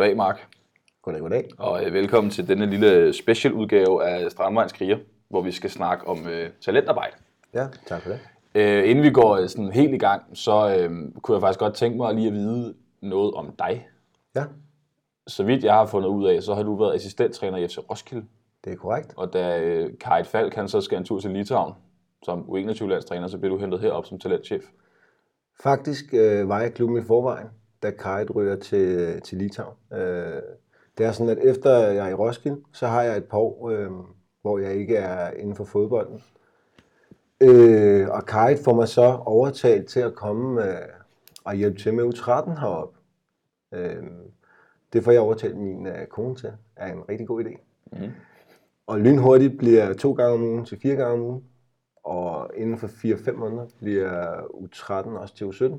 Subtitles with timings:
[0.00, 0.46] goddag Mark.
[1.02, 1.48] Goddag, goddag.
[1.58, 6.06] Og øh, velkommen til denne lille special udgave af Strandvejens Kriger, hvor vi skal snakke
[6.06, 7.16] om øh, talentarbejde.
[7.54, 8.20] Ja, tak for det.
[8.54, 10.90] Øh, inden vi går øh, sådan helt i gang, så øh,
[11.22, 13.88] kunne jeg faktisk godt tænke mig lige at vide noget om dig.
[14.34, 14.44] Ja,
[15.26, 18.24] Så vidt jeg har fundet ud af, så har du været assistenttræner i FC Roskilde.
[18.64, 19.14] det er korrekt.
[19.16, 21.74] Og da øh, Karit Falk han så skal en tur til Litauen
[22.22, 24.62] som U21-landstræner, så bliver du hentet herop som talentchef.
[25.62, 27.46] Faktisk øh, var jeg klubben i forvejen,
[27.82, 29.76] da Kajt ryger til, til Litauen.
[29.92, 30.42] Øh,
[30.98, 33.70] det er sådan, at efter jeg er i Roskilde, så har jeg et par år,
[33.70, 33.90] øh,
[34.42, 36.22] hvor jeg ikke er inden for fodbolden.
[37.40, 40.88] Øh, og Kajt får mig så overtalt til at komme øh,
[41.44, 42.98] og hjælpe til med U13 heroppe.
[43.74, 44.02] Øh,
[44.92, 46.52] det får jeg overtalt min øh, kone til.
[46.76, 47.60] er en rigtig god idé.
[47.92, 48.10] Mhm.
[48.86, 51.44] Og lynhurtigt bliver to gange om ugen til fire gange om ugen.
[52.04, 55.78] Og inden for 4-5 måneder bliver U13 også til U17.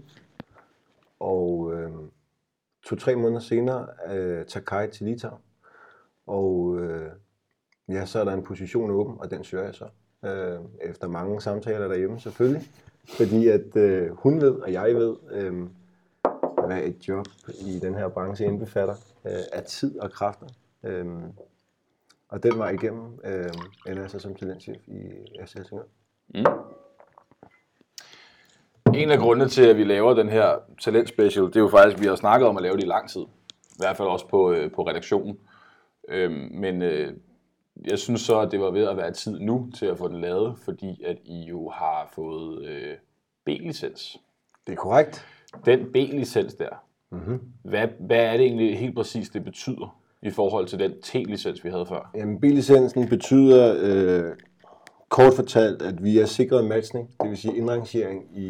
[1.22, 1.92] Og øh,
[2.84, 5.42] to-tre måneder senere øh, tager Kai til Litauen.
[6.28, 7.12] Og øh,
[7.90, 9.86] ja, så er der en position åben, og den søger jeg så.
[10.26, 12.62] Øh, efter mange samtaler derhjemme selvfølgelig.
[13.18, 15.68] Fordi at øh, hun ved, og jeg ved, øh,
[16.68, 17.26] hvad et job
[17.66, 20.48] i den her branche indbefatter øh, af tid og kræfter.
[20.84, 21.06] Øh,
[22.28, 23.52] og den var igennem, øh,
[23.88, 25.02] ender jeg så som talentchef i
[25.46, 25.84] SS Helsingør.
[26.36, 26.46] Mm.
[28.96, 32.02] En af grundene til, at vi laver den her talentspecial, det er jo faktisk, at
[32.02, 33.22] vi har snakket om at lave det i lang tid.
[33.72, 35.38] I hvert fald også på, øh, på redaktionen.
[36.10, 37.14] Øhm, men øh,
[37.90, 40.22] jeg synes så, at det var ved at være tid nu til at få den
[40.22, 42.96] lavet, fordi at I jo har fået øh,
[43.46, 44.18] B-licens.
[44.68, 45.26] Det er korrekt.
[45.66, 47.40] Den B-licens der, mm-hmm.
[47.64, 51.70] hvad, hvad er det egentlig helt præcis, det betyder i forhold til den T-licens, vi
[51.70, 52.12] havde før?
[52.16, 54.36] Jamen, billicensen betyder øh,
[55.12, 58.48] kort fortalt, at vi er sikret matchning, det vil sige indrangering i,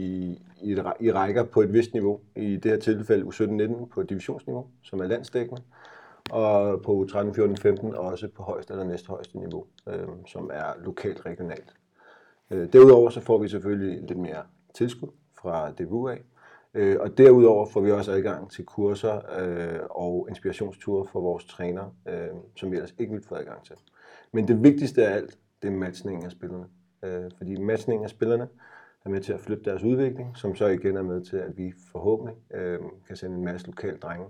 [0.61, 2.19] i, i rækker på et vist niveau.
[2.35, 5.61] I det her tilfælde U17-19 på divisionsniveau, som er landsdækkende,
[6.31, 11.73] og på U13-14-15 også på højeste eller næsthøjeste niveau, øh, som er lokalt regionalt.
[12.51, 14.43] Øh, derudover så får vi selvfølgelig lidt mere
[14.73, 15.09] tilskud
[15.41, 16.21] fra DBU af,
[16.73, 21.91] øh, og derudover får vi også adgang til kurser øh, og inspirationsture for vores trænere,
[22.09, 23.75] øh, som vi ellers ikke ville få adgang til.
[24.33, 26.65] Men det vigtigste af alt, det er matchningen af spillerne.
[27.03, 28.47] Øh, fordi matchningen af spillerne
[29.05, 31.73] er med til at flytte deres udvikling, som så igen er med til, at vi
[31.91, 34.25] forhåbentlig øh, kan sende en masse lokale drenge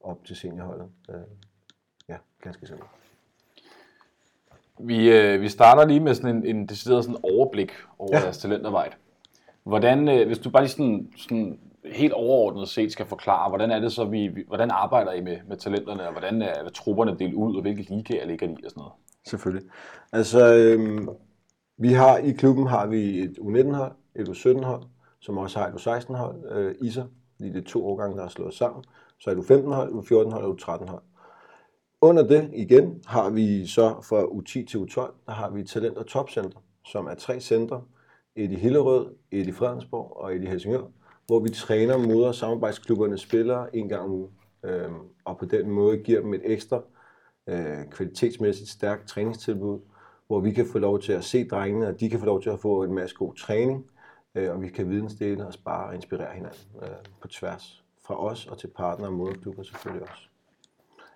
[0.00, 0.86] op til seniorholdet.
[1.10, 1.14] Øh,
[2.08, 2.90] ja, ganske simpelt.
[4.78, 8.20] Vi, øh, vi starter lige med sådan en, en decideret sådan overblik over ja.
[8.22, 8.94] Jeres talentarbejde.
[9.62, 13.78] Hvordan, øh, hvis du bare lige sådan, sådan helt overordnet set skal forklare, hvordan er
[13.78, 17.18] det så, vi, vi- hvordan arbejder I med, med talenterne, og hvordan er, er trupperne
[17.18, 18.92] delt ud, og hvilke ligaer ligger de i og sådan noget?
[19.26, 19.70] Selvfølgelig.
[20.12, 21.08] Altså, øhm,
[21.78, 24.82] vi har i klubben har vi et U19-hold, et U17-hold,
[25.20, 27.02] som også har et U16-hold, øh, ISA,
[27.38, 28.84] lige det er to årgange, der er slået sammen.
[29.18, 31.02] Så er U15-hold, U14-hold og U13-hold.
[32.00, 36.06] Under det igen har vi så fra U10 til U12, der har vi talent- og
[36.06, 37.82] topcenter, som er tre centre.
[38.36, 40.82] Et i Hillerød, et i Fredensborg og et i Helsingør,
[41.26, 44.30] hvor vi træner moder samarbejdsklubbernes spillere en gang om ugen.
[44.64, 44.90] øh,
[45.24, 46.82] og på den måde giver dem et ekstra
[47.50, 49.78] øh, kvalitetsmæssigt stærkt træningstilbud,
[50.26, 52.50] hvor vi kan få lov til at se drengene, og de kan få lov til
[52.50, 53.86] at få en masse god træning,
[54.34, 56.88] øh, og vi kan vidensdele og spare og inspirere hinanden øh,
[57.20, 57.84] på tværs.
[58.06, 60.22] Fra os og til partnere og moderklubber selvfølgelig også.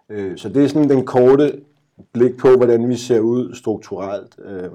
[0.08, 1.62] Øh, så det er sådan den korte
[2.12, 4.38] blik på, hvordan vi ser ud strukturelt.
[4.38, 4.70] Øh,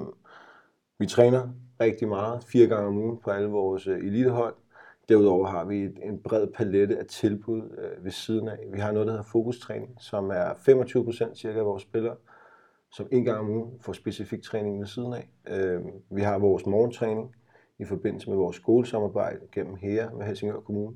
[0.99, 1.49] vi træner
[1.81, 4.53] rigtig meget, fire gange om ugen på alle vores øh, elitehold.
[5.09, 8.57] Derudover har vi en bred palette af tilbud øh, ved siden af.
[8.73, 12.15] Vi har noget, der hedder fokustræning, som er 25 procent cirka af vores spillere,
[12.91, 15.29] som en gang om ugen får specifik træning ved siden af.
[15.47, 17.35] Øh, vi har vores morgentræning
[17.79, 20.95] i forbindelse med vores skolesamarbejde gennem her med Helsingør Kommune,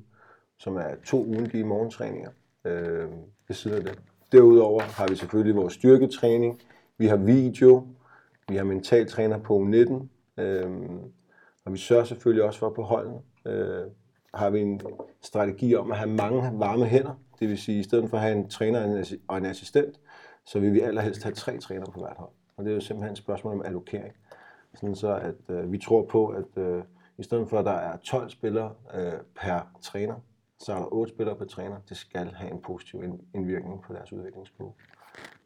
[0.58, 2.30] som er to ugentlige morgentræninger
[2.64, 3.08] øh,
[3.48, 3.98] ved siden af det.
[4.32, 6.60] Derudover har vi selvfølgelig vores styrketræning,
[6.98, 7.86] vi har video,
[8.48, 10.06] vi har mentaltræner på U19,
[10.42, 10.70] øh,
[11.64, 13.86] og vi sørger selvfølgelig også for på holdene, øh,
[14.34, 14.80] har vi en
[15.20, 17.14] strategi om at have mange varme hænder.
[17.40, 20.00] Det vil sige, at i stedet for at have en træner og en assistent,
[20.46, 22.30] så vil vi allerhelst have tre trænere på hvert hold.
[22.56, 24.14] Og det er jo simpelthen et spørgsmål om allokering.
[24.74, 26.82] Sådan så, at øh, vi tror på, at øh,
[27.18, 30.14] i stedet for, at der er 12 spillere øh, per træner,
[30.58, 31.76] så er der 8 spillere per træner.
[31.88, 33.02] Det skal have en positiv
[33.34, 34.72] indvirkning på deres udviklingskurve.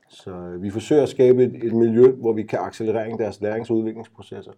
[0.09, 3.71] Så øh, vi forsøger at skabe et, et miljø, hvor vi kan accelerere deres lærings-
[3.71, 4.53] og udviklingsprocesser.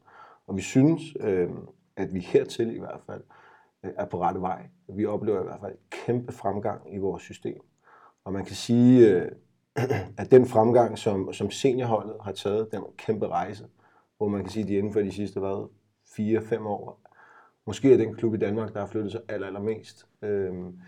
[0.47, 1.49] Og vi synes, øh,
[1.97, 3.23] at vi hertil i hvert fald
[3.85, 4.67] Øh, er på rette vej.
[4.89, 7.61] Vi oplever i hvert fald kæmpe fremgang i vores system.
[8.25, 9.31] Og man kan sige, øh,
[10.19, 13.65] at den fremgang, som, som seniorholdet har taget, den kæmpe rejse,
[14.17, 15.69] hvor man kan sige, at de inden for de sidste hvad,
[16.07, 17.01] 4-5 år,
[17.67, 20.07] måske er den klub i Danmark, der har flyttet sig aller, allermest.
[20.23, 20.79] Øhm,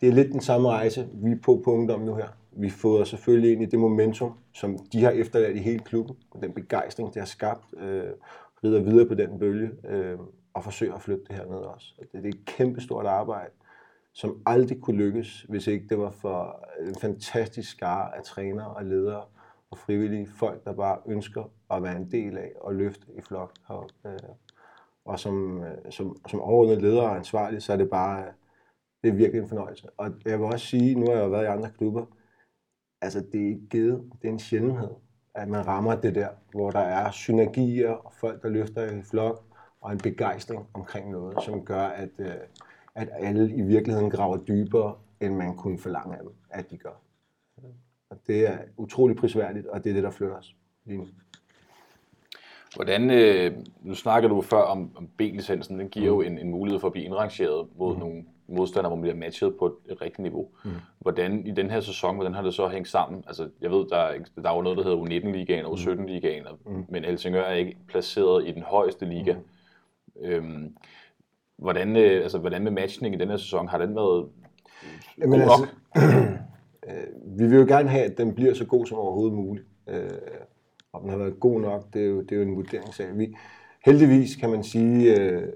[0.00, 2.28] det er lidt den samme rejse, vi er på på ungdom nu her.
[2.58, 6.42] vi fodrer selvfølgelig ind i det momentum, som de har efterladt i hele klubben, og
[6.42, 8.10] den begejstring, det har skabt, øh,
[8.64, 10.18] rider videre på den bølge, øh,
[10.56, 11.94] og forsøger at flytte det her ned også.
[12.00, 13.50] Det, det er et kæmpestort arbejde,
[14.12, 18.84] som aldrig kunne lykkes, hvis ikke det var for en fantastisk skare af trænere og
[18.84, 19.24] ledere
[19.70, 23.52] og frivillige folk, der bare ønsker at være en del af og løfte i flok
[23.66, 24.18] Og, Øh,
[25.04, 28.24] og som, øh, som, som overordnet leder og ansvarlig, så er det bare
[29.02, 29.88] det er virkelig en fornøjelse.
[29.96, 32.06] Og jeg vil også sige, nu har jeg jo været i andre klubber,
[33.00, 34.90] altså det er ikke givet, det er en sjældenhed,
[35.34, 39.45] at man rammer det der, hvor der er synergier og folk, der løfter i flok,
[39.86, 42.34] og en begejstring omkring noget, som gør, at, øh,
[42.94, 47.00] at alle i virkeligheden graver dybere, end man kunne forlange af dem, at de gør.
[48.10, 50.54] Og det er utrolig prisværdigt, og det er det, der flytter os
[50.84, 51.06] lige nu.
[52.74, 53.52] Hvordan, øh,
[53.82, 56.16] nu snakker du før om, om B-licensen, den giver mm.
[56.16, 58.00] jo en, en mulighed for at blive indrangeret mod mm.
[58.00, 60.48] nogle modstandere, hvor man bliver matchet på et, rigtigt niveau.
[60.64, 60.70] Mm.
[60.98, 63.24] Hvordan i den her sæson, hvordan har det så hængt sammen?
[63.26, 66.84] Altså, jeg ved, der er, der er jo noget, der hedder U19-ligaen og U17-ligaen, mm.
[66.88, 69.32] men Helsingør er ikke placeret i den højeste liga.
[69.32, 69.40] Mm.
[70.22, 70.76] Øhm,
[71.58, 74.28] hvordan, øh, altså, hvordan med matchning i den her sæson, har den været
[75.18, 75.66] Jamen, god altså,
[76.88, 79.66] øh, vi vil jo gerne have, at den bliver så god som overhovedet muligt.
[79.88, 80.10] Øh,
[80.92, 83.18] om den har været god nok, det er jo, det er jo en vurderingssag.
[83.18, 83.36] Vi,
[83.84, 85.52] heldigvis kan man sige, øh,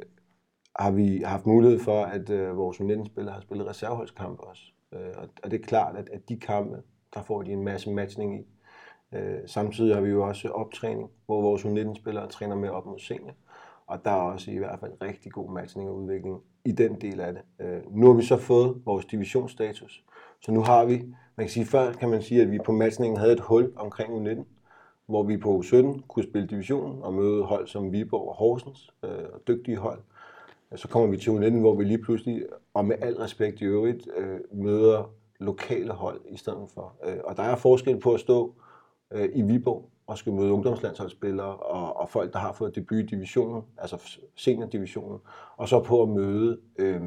[0.78, 4.62] har vi haft mulighed for, at øh, vores U19-spillere har spillet reserveholdskampe også.
[4.94, 6.82] Øh, og, og det er klart, at, at de kampe,
[7.14, 8.46] der får de en masse matchning i.
[9.14, 13.34] Øh, samtidig har vi jo også optræning, hvor vores U19-spillere træner med op mod senior.
[13.90, 17.20] Og der er også i hvert fald rigtig god matchning og udvikling i den del
[17.20, 17.42] af det.
[17.66, 20.04] Øh, nu har vi så fået vores divisionsstatus.
[20.40, 20.96] Så nu har vi,
[21.36, 24.28] man kan sige, før kan man sige, at vi på matchningen havde et hul omkring
[24.28, 24.44] U19,
[25.06, 29.10] hvor vi på U17 kunne spille divisionen og møde hold som Viborg og Horsens, øh,
[29.48, 29.98] dygtige hold.
[30.76, 34.08] Så kommer vi til U19, hvor vi lige pludselig, og med al respekt i øvrigt,
[34.16, 36.94] øh, møder lokale hold i stedet for.
[37.06, 38.54] Øh, og der er forskel på at stå
[39.10, 43.06] øh, i Viborg og skal møde ungdomslandsholdsspillere og, og folk, der har fået debut i
[43.06, 45.18] divisionen, altså seniordivisionen,
[45.56, 47.02] og så på at møde øh,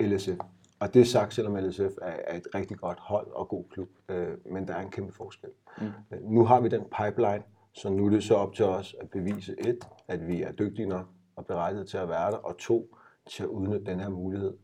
[0.00, 0.38] LSF.
[0.80, 3.88] Og det er sagt, selvom LSF er, er et rigtig godt hold og god klub,
[4.08, 5.50] øh, men der er en kæmpe forskel.
[5.78, 5.90] Mm.
[6.20, 7.42] Nu har vi den pipeline,
[7.72, 9.78] så nu er det så op til os at bevise et,
[10.08, 11.06] at vi er dygtige nok
[11.36, 12.96] og berettiget til at være der, og to,
[13.30, 14.56] til at udnytte den her mulighed,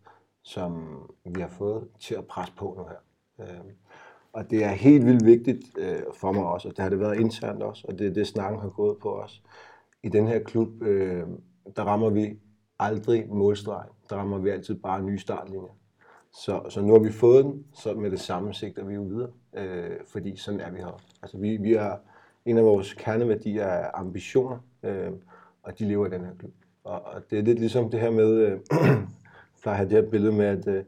[0.42, 2.98] som vi har fået til at presse på nu her.
[3.40, 3.64] Øh,
[4.32, 7.20] og det er helt vildt vigtigt øh, for mig også, og det har det været
[7.20, 9.42] internt også, og det er det, snakken har gået på os.
[10.02, 11.22] I den her klub, øh,
[11.76, 12.38] der rammer vi
[12.78, 13.84] aldrig målstreg.
[14.10, 15.76] Der rammer vi altid bare nye startlinjer.
[16.32, 19.30] Så, så nu har vi fået den, så med det samme sigter vi jo videre,
[19.56, 21.02] øh, fordi sådan er vi her.
[21.22, 21.96] Altså vi, vi er,
[22.44, 25.10] en af vores kerneværdier er ambitioner, øh,
[25.62, 26.52] og de lever i den her klub.
[26.84, 28.58] Og, og det er lidt ligesom det her med, øh,
[29.62, 30.84] plejer have det her billede med, at øh,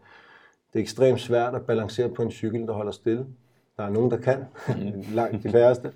[0.73, 3.27] det er ekstremt svært at balancere på en cykel, der holder stille.
[3.77, 5.03] Der er nogen, der kan, mm.
[5.15, 5.93] langt de færreste.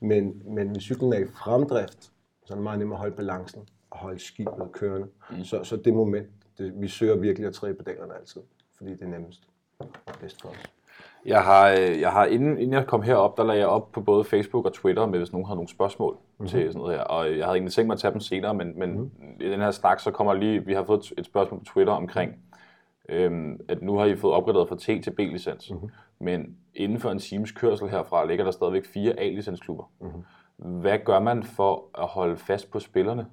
[0.00, 2.02] Men, men hvis cyklen er i fremdrift,
[2.44, 5.06] så er det meget nemmere at holde balancen og holde skibet kørende.
[5.30, 5.44] Mm.
[5.44, 6.28] Så, så det moment,
[6.58, 8.40] det, vi søger virkelig at træde pedalerne altid,
[8.76, 10.56] fordi det er nemmest og bedst for os.
[11.26, 14.00] Jeg har, øh, jeg har inden, inden jeg kom herop, der lagde jeg op på
[14.00, 16.46] både Facebook og Twitter, med hvis nogen har nogle spørgsmål mm-hmm.
[16.48, 17.04] til sådan noget her.
[17.04, 19.40] Og jeg havde egentlig tænkt mig at tage dem senere, men, men mm-hmm.
[19.40, 22.36] i den her snak, så kommer lige, vi har fået et spørgsmål på Twitter omkring,
[23.10, 25.70] øhm, at nu har I fået opgraderet fra T til B-licens.
[25.70, 25.90] Mm-hmm.
[26.20, 29.84] Men inden for en times kørsel herfra, ligger der stadigvæk fire A-licensklubber.
[30.00, 30.80] Mm-hmm.
[30.80, 33.26] Hvad gør man for at holde fast på spillerne?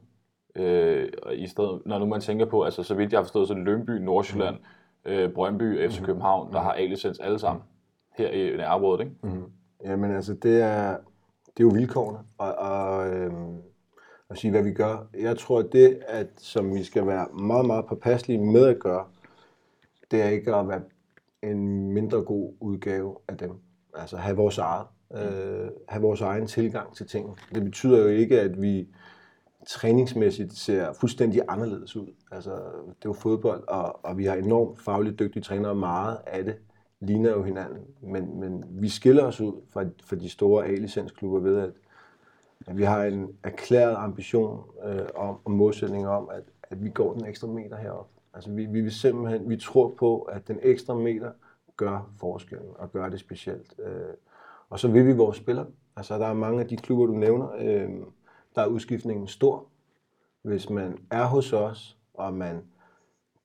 [0.56, 3.54] Øh, i stedet, når nu man tænker på, altså så vidt jeg har forstået, så
[3.54, 5.20] Lønby, Nordsjælland, mm-hmm.
[5.20, 6.06] øh, Brøndby, FC mm-hmm.
[6.06, 7.64] København, der har A-licens alle sammen
[8.18, 9.16] her i nærområdet, ikke?
[9.24, 9.44] Mm-hmm.
[9.86, 10.90] Jamen altså, det er,
[11.58, 13.58] det er jo vilkårene, og, og øhm,
[14.30, 15.08] at sige, hvad vi gør.
[15.20, 19.06] Jeg tror, det, at, som vi skal være meget, meget påpasselige med at gøre,
[20.12, 20.82] det er ikke at være
[21.42, 23.52] en mindre god udgave af dem.
[23.94, 24.88] Altså have vores eget.
[25.14, 27.36] Øh, have vores egen tilgang til tingene.
[27.56, 28.88] Det betyder jo ikke, at vi
[29.68, 32.08] træningsmæssigt ser fuldstændig anderledes ud.
[32.32, 36.18] Altså, det er jo fodbold, og, og vi har enormt fagligt dygtige trænere, og meget
[36.28, 36.56] af det
[37.00, 37.84] ligner jo hinanden.
[38.02, 41.72] Men, men vi skiller os ud fra, fra de store A-licensklubber ved, at,
[42.68, 47.14] at vi har en erklæret ambition øh, om, og målsætning om, at, at vi går
[47.14, 48.10] den ekstra meter herop.
[48.38, 51.32] Altså vi, vi vil simpelthen, vi tror på, at den ekstra meter
[51.78, 53.76] gør forskellen og gør det specielt.
[53.80, 54.14] Øh,
[54.70, 55.66] og så vil vi vores spillere.
[55.96, 57.90] Altså der er mange af de klubber, du nævner, øh,
[58.56, 59.66] der er udskiftningen stor.
[60.42, 62.64] Hvis man er hos os, og man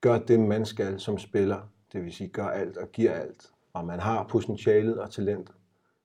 [0.01, 1.61] gør det, man skal som spiller,
[1.93, 5.53] det vil sige gør alt og giver alt, og man har potentialet og talent,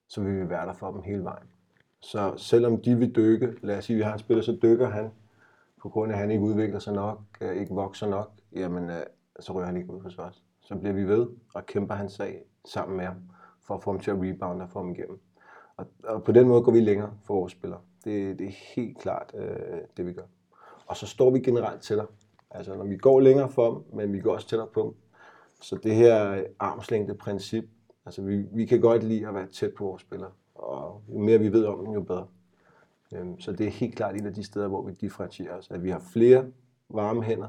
[0.08, 1.46] så vil vi være der for dem hele vejen.
[2.00, 4.88] Så selvom de vil dykke, lad os sige, at vi har en spiller, så dykker
[4.88, 5.10] han,
[5.82, 9.02] på grund af, at han ikke udvikler sig nok, øh, ikke vokser nok, jamen øh,
[9.40, 10.44] så rører han ikke ud hos os.
[10.60, 13.16] Så bliver vi ved og kæmper hans sag sammen med ham,
[13.66, 15.20] for at få ham til at rebound og få ham igennem.
[15.76, 17.80] Og, og på den måde går vi længere for vores spillere.
[18.04, 20.26] Det, det er helt klart øh, det, vi gør.
[20.86, 22.06] Og så står vi generelt tættere.
[22.50, 24.94] Altså, når vi går længere for dem, men vi går også tættere på dem.
[25.60, 27.64] Så det her armslængde princip,
[28.06, 30.30] altså vi, vi kan godt lide at være tæt på vores spillere.
[30.54, 32.26] Og jo mere vi ved om dem, jo bedre.
[33.14, 35.70] Øhm, så det er helt klart en af de steder, hvor vi differentierer os.
[35.70, 36.46] At vi har flere
[36.88, 37.48] varme hænder,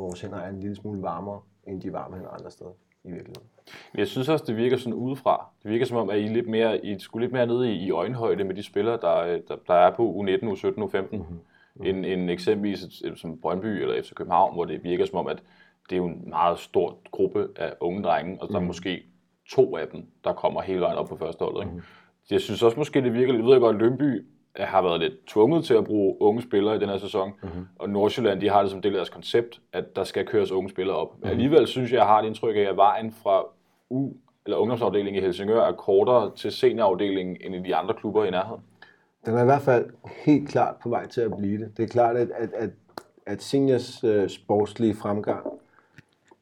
[0.00, 2.70] og vores hænder er en lille smule varmere, end de varme hænder andre steder
[3.04, 3.48] i virkeligheden.
[3.94, 5.46] Jeg synes også, det virker sådan udefra.
[5.62, 7.90] Det virker som om, at I, lidt mere, I skulle lidt mere nede i, i
[7.90, 11.86] øjenhøjde med de spillere, der, der, der er på U19, U17, U15, mm-hmm.
[11.86, 15.42] end, end eksempelvis et, som Brøndby eller FC København, hvor det virker som om, at
[15.90, 18.66] det er jo en meget stor gruppe af unge drenge, og der er mm.
[18.66, 19.02] måske
[19.50, 21.62] to af dem, der kommer hele vejen op på første hold.
[21.62, 21.76] Ikke?
[21.76, 21.82] Mm.
[22.30, 24.24] Jeg synes også måske, det virker lidt, ved jeg godt, Lønby
[24.56, 27.66] har været lidt tvunget til at bruge unge spillere i den her sæson, mm-hmm.
[27.78, 30.70] og Nordsjælland, de har det som del af deres koncept, at der skal køres unge
[30.70, 31.14] spillere op.
[31.14, 31.30] Mm-hmm.
[31.30, 33.44] alligevel synes jeg, jeg har et indtryk af, at vejen fra
[33.90, 34.12] U
[34.46, 38.62] eller ungdomsafdelingen i Helsingør er kortere til seniorafdelingen end i de andre klubber i nærheden.
[39.26, 39.86] Den er i hvert fald
[40.24, 41.76] helt klart på vej til at blive det.
[41.76, 42.70] Det er klart, at, at, at,
[43.26, 45.46] at seniors uh, sportslige fremgang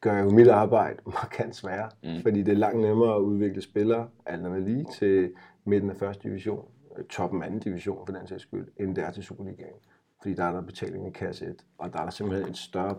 [0.01, 2.21] gør jo mit arbejde markant sværere, mm.
[2.21, 5.31] fordi det er langt nemmere at udvikle spillere, alt lige, til
[5.65, 6.65] midten af første division,
[6.97, 9.75] Øh, toppen anden division for den sags skyld, end det er til Superligaen.
[10.21, 12.95] Fordi der er der betaling i kasse 1, og der er der simpelthen et større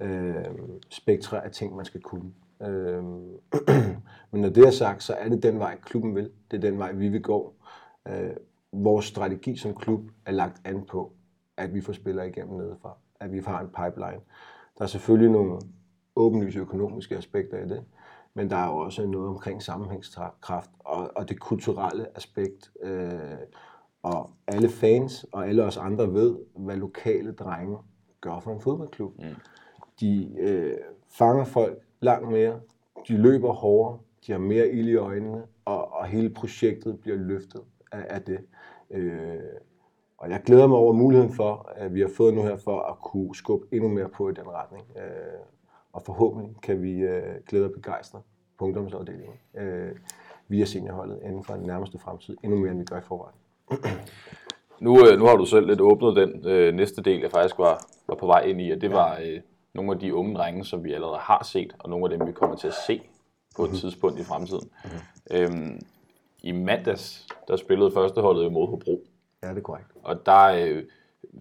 [0.00, 0.44] øh,
[0.90, 2.32] spektre af ting, man skal kunne.
[2.62, 3.02] Øh,
[4.30, 6.30] men når det er sagt, så er det den vej, klubben vil.
[6.50, 7.54] Det er den vej, vi vil gå.
[8.08, 8.30] Øh,
[8.72, 11.12] vores strategi som klub er lagt an på,
[11.56, 12.96] at vi får spillere igennem nedefra.
[13.20, 14.20] At vi har en pipeline.
[14.78, 15.60] Der er selvfølgelig nogle
[16.16, 17.84] åbenlyse økonomiske aspekter i det,
[18.34, 22.72] men der er jo også noget omkring sammenhængskraft og, og det kulturelle aspekt.
[22.82, 23.38] Øh,
[24.02, 27.78] og alle fans og alle os andre ved, hvad lokale drenge
[28.20, 29.18] gør for en fodboldklub.
[29.18, 29.24] Mm.
[30.00, 30.76] De øh,
[31.08, 32.60] fanger folk langt mere,
[33.08, 37.60] de løber hårdere, de har mere ild i øjnene, og, og hele projektet bliver løftet
[37.92, 38.38] af, af det.
[38.90, 39.38] Øh,
[40.18, 42.98] og jeg glæder mig over muligheden for, at vi har fået nu her for at
[42.98, 44.84] kunne skubbe endnu mere på i den retning.
[44.96, 45.40] Øh,
[45.94, 48.20] og forhåbentlig kan vi øh, glæde og begejstre
[48.58, 49.92] på ungdomsafdelingen øh,
[50.48, 53.36] via seniorholdet inden for den nærmeste fremtid, endnu mere end vi gør i forvejen.
[54.80, 57.86] Nu, øh, nu har du selv lidt åbnet den øh, næste del, jeg faktisk var,
[58.08, 59.40] var på vej ind i, og det var øh,
[59.74, 62.32] nogle af de unge drenge, som vi allerede har set, og nogle af dem, vi
[62.32, 63.02] kommer til at se
[63.56, 63.78] på et mm-hmm.
[63.78, 64.70] tidspunkt i fremtiden.
[64.84, 65.60] Mm-hmm.
[65.60, 65.80] Øhm,
[66.42, 69.04] I mandags, der spillede førsteholdet mod Hobro.
[69.42, 69.92] Ja, det er korrekt.
[70.02, 70.82] Og der, øh,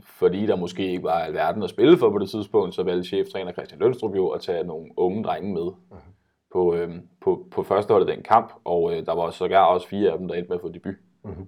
[0.02, 3.52] fordi der måske ikke var alverden at spille for på det tidspunkt, så valgte cheftræner
[3.52, 6.14] Christian Lønstrup jo at tage nogle unge drenge med mm-hmm.
[6.54, 10.18] på, øh, på, på førsteholdet den kamp, og øh, der var sågar også fire af
[10.18, 10.96] dem, der endte med at få debut.
[11.24, 11.48] Mm-hmm.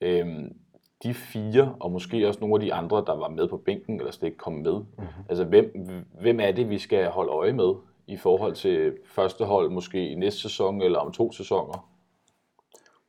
[0.00, 0.56] Øhm,
[1.02, 4.12] de fire, og måske også nogle af de andre, der var med på bænken, eller
[4.12, 5.24] slet ikke kom med, mm-hmm.
[5.28, 5.72] altså hvem,
[6.20, 7.74] hvem er det, vi skal holde øje med
[8.06, 11.88] i forhold til første hold, måske i næste sæson, eller om to sæsoner?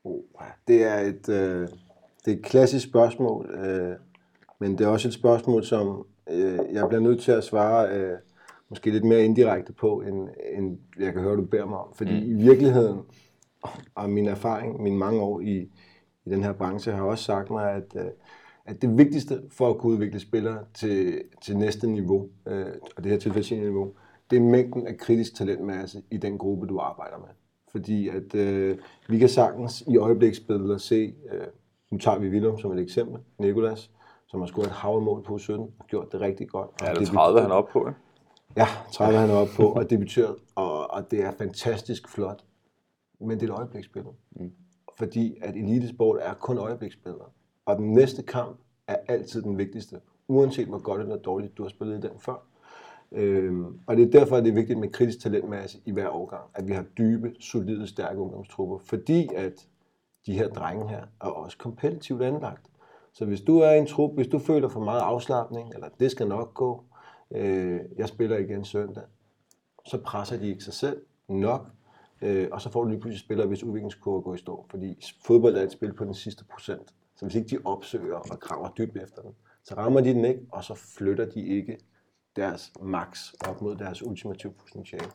[0.04, 0.22] Oh,
[0.68, 1.68] det er et, øh,
[2.26, 3.96] det er et klassisk spørgsmål, øh,
[4.64, 8.18] men det er også et spørgsmål, som øh, jeg bliver nødt til at svare øh,
[8.70, 11.94] måske lidt mere indirekte på, end, end jeg kan høre, du beder mig om.
[11.94, 12.32] Fordi mm.
[12.32, 13.00] i virkeligheden,
[13.96, 15.58] og min erfaring, mine mange år i,
[16.26, 18.12] i den her branche, har også sagt mig, at, øh,
[18.66, 22.66] at det vigtigste for at kunne udvikle spillere til, til næste niveau, øh,
[22.96, 23.94] og det her tilfælde niveau,
[24.30, 27.30] det er mængden af kritisk talentmasse i den gruppe, du arbejder med.
[27.72, 28.78] Fordi at øh,
[29.10, 31.48] vi kan sagtens i øjebliksbilleder se, øh,
[31.92, 33.92] nu tager vi Willum som et eksempel, Nikolas,
[34.34, 36.70] som har scoret et havmål på 17 og gjort det rigtig godt.
[36.82, 38.00] Ja, det er 30, han er op på, ikke?
[38.56, 42.44] Ja, 30 han er op på, og debuteret, og, og det er fantastisk flot.
[43.20, 44.16] Men det er et øjebliksbillede.
[44.32, 44.52] Mm
[44.98, 47.34] fordi at elitesport er kun øjebliksbilleder.
[47.66, 51.70] Og den næste kamp er altid den vigtigste, uanset hvor godt eller dårligt du har
[51.70, 52.46] spillet i den før.
[53.12, 56.44] Øhm, og det er derfor, at det er vigtigt med kritisk talentmasse i hver årgang,
[56.54, 59.68] at vi har dybe, solide, stærke ungdomstrupper, fordi at
[60.26, 62.70] de her drenge her er også kompetitivt anlagt.
[63.14, 66.28] Så hvis du er en trup, hvis du føler for meget afslappning, eller det skal
[66.28, 66.84] nok gå,
[67.32, 69.04] øh, jeg spiller igen søndag,
[69.86, 71.68] så presser de ikke sig selv nok,
[72.22, 74.66] øh, og så får du lige pludselig spillere, hvis udviklingskurve går i stå.
[74.70, 76.94] Fordi fodbold er et spil på den sidste procent.
[77.16, 79.32] Så hvis ikke de opsøger og graver dybt efter den,
[79.64, 81.78] så rammer de den ikke, og så flytter de ikke
[82.36, 85.12] deres max op mod deres ultimative potentiale.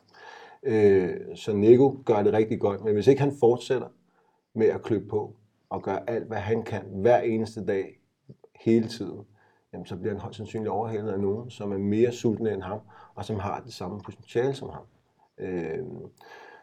[0.63, 3.87] Øh, så Nico gør det rigtig godt, men hvis ikke han fortsætter
[4.53, 5.35] med at kløbe på
[5.69, 7.99] og gøre alt, hvad han kan hver eneste dag,
[8.59, 9.25] hele tiden,
[9.73, 12.79] jamen, så bliver han højst sandsynligt overhældet af nogen, som er mere sultne end ham,
[13.15, 14.83] og som har det samme potentiale som ham.
[15.37, 15.79] Øh,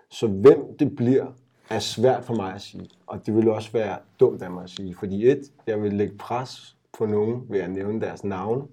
[0.09, 1.27] så hvem det bliver,
[1.71, 2.89] er svært for mig at sige.
[3.07, 4.95] Og det vil også være dumt af mig at sige.
[4.95, 8.69] Fordi et, jeg vil lægge pres på nogen ved at nævne deres navn.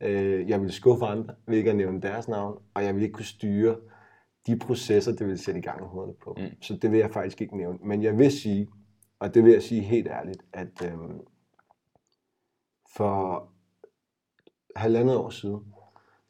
[0.00, 2.58] Øh, jeg vil skuffe andre ved ikke at nævne deres navn.
[2.74, 3.76] Og jeg vil ikke kunne styre
[4.46, 6.36] de processer, det vil sætte i gang i hovedet på.
[6.38, 6.62] Mm.
[6.62, 7.78] Så det vil jeg faktisk ikke nævne.
[7.82, 8.68] Men jeg vil sige,
[9.24, 10.98] og det vil jeg sige helt ærligt, at øh,
[12.96, 13.48] for
[14.76, 15.74] halvandet år siden,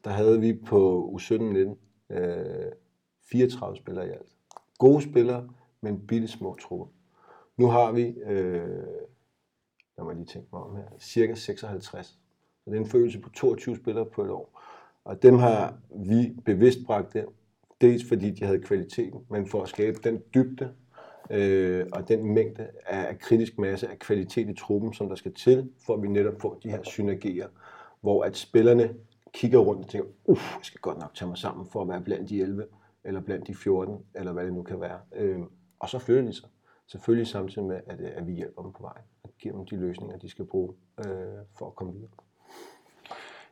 [0.05, 2.73] der havde vi på U17-19 øh,
[3.31, 4.37] 34 spillere i alt.
[4.79, 5.49] Gode spillere,
[5.81, 6.87] men bitte små trupper.
[7.57, 8.87] Nu har vi, øh,
[9.99, 12.07] lad mig lige tænke mig om her, cirka 56.
[12.07, 14.61] Så det er en følelse på 22 spillere på et år.
[15.05, 17.25] Og dem har vi bevidst bragt der,
[17.81, 20.75] dels fordi de havde kvaliteten, men for at skabe den dybde
[21.31, 25.71] øh, og den mængde af kritisk masse af kvalitet i truppen, som der skal til,
[25.87, 27.49] for at vi netop får de her synergier,
[28.01, 28.95] hvor at spillerne
[29.35, 32.01] kigger rundt og tænker, uff, jeg skal godt nok tage mig sammen for at være
[32.01, 32.67] blandt de 11,
[33.05, 34.99] eller blandt de 14, eller hvad det nu kan være.
[35.17, 35.41] Øh,
[35.79, 36.49] og så flytter de sig.
[36.87, 39.77] Selvfølgelig samtidig med, at, øh, at vi hjælper dem på vej og giver dem de
[39.77, 41.07] løsninger, de skal bruge øh,
[41.59, 42.11] for at komme videre.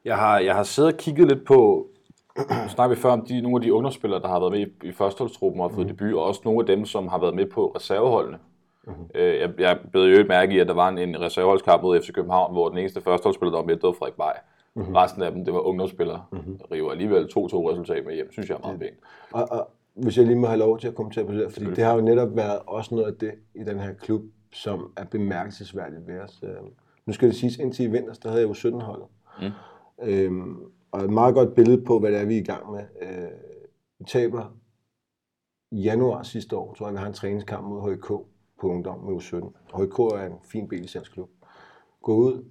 [0.04, 1.88] Jeg har, jeg har siddet og kigget lidt på,
[2.74, 4.92] snakker vi før om de, nogle af de ungdomsspillere, der har været med i, i
[4.92, 5.96] førsteholdstruppen og har fået mm.
[5.96, 8.38] debut, og også nogle af dem, som har været med på reserveholdene.
[8.86, 9.04] Mm-hmm.
[9.14, 12.12] Øh, jeg, jeg blev jo mærke i, at der var en, en reserveholdskamp mod FC
[12.12, 14.32] København, hvor den eneste førsteholdsspiller, der var med, det var Frederik Bay.
[14.74, 14.94] Mm-hmm.
[14.94, 16.24] Resten af dem, det var ungdomsspillere.
[16.32, 16.60] Mm-hmm.
[16.72, 18.96] River alligevel 2-2 resultat med hjem, synes jeg er meget pænt.
[19.32, 21.66] Og, og hvis jeg lige må have lov til at kommentere på det der, fordi
[21.66, 24.22] det har jo netop været også noget af det i den her klub,
[24.52, 26.40] som er bemærkelsesværdigt ved os.
[26.42, 26.50] Øh,
[27.06, 29.06] nu skal det siges, indtil i vinters, der havde jeg jo 17 holdet.
[29.40, 29.50] Mm.
[30.02, 30.56] Øhm,
[30.92, 32.84] og et meget godt billede på, hvad det er, vi er i gang med.
[33.02, 33.30] Øh,
[33.98, 34.56] vi taber
[35.70, 38.08] i januar sidste år, tror jeg, vi har en træningskamp mod HK
[38.60, 39.82] på ungdom med U17.
[39.82, 41.30] HK er en fin B-licensklub.
[42.02, 42.44] Gå ud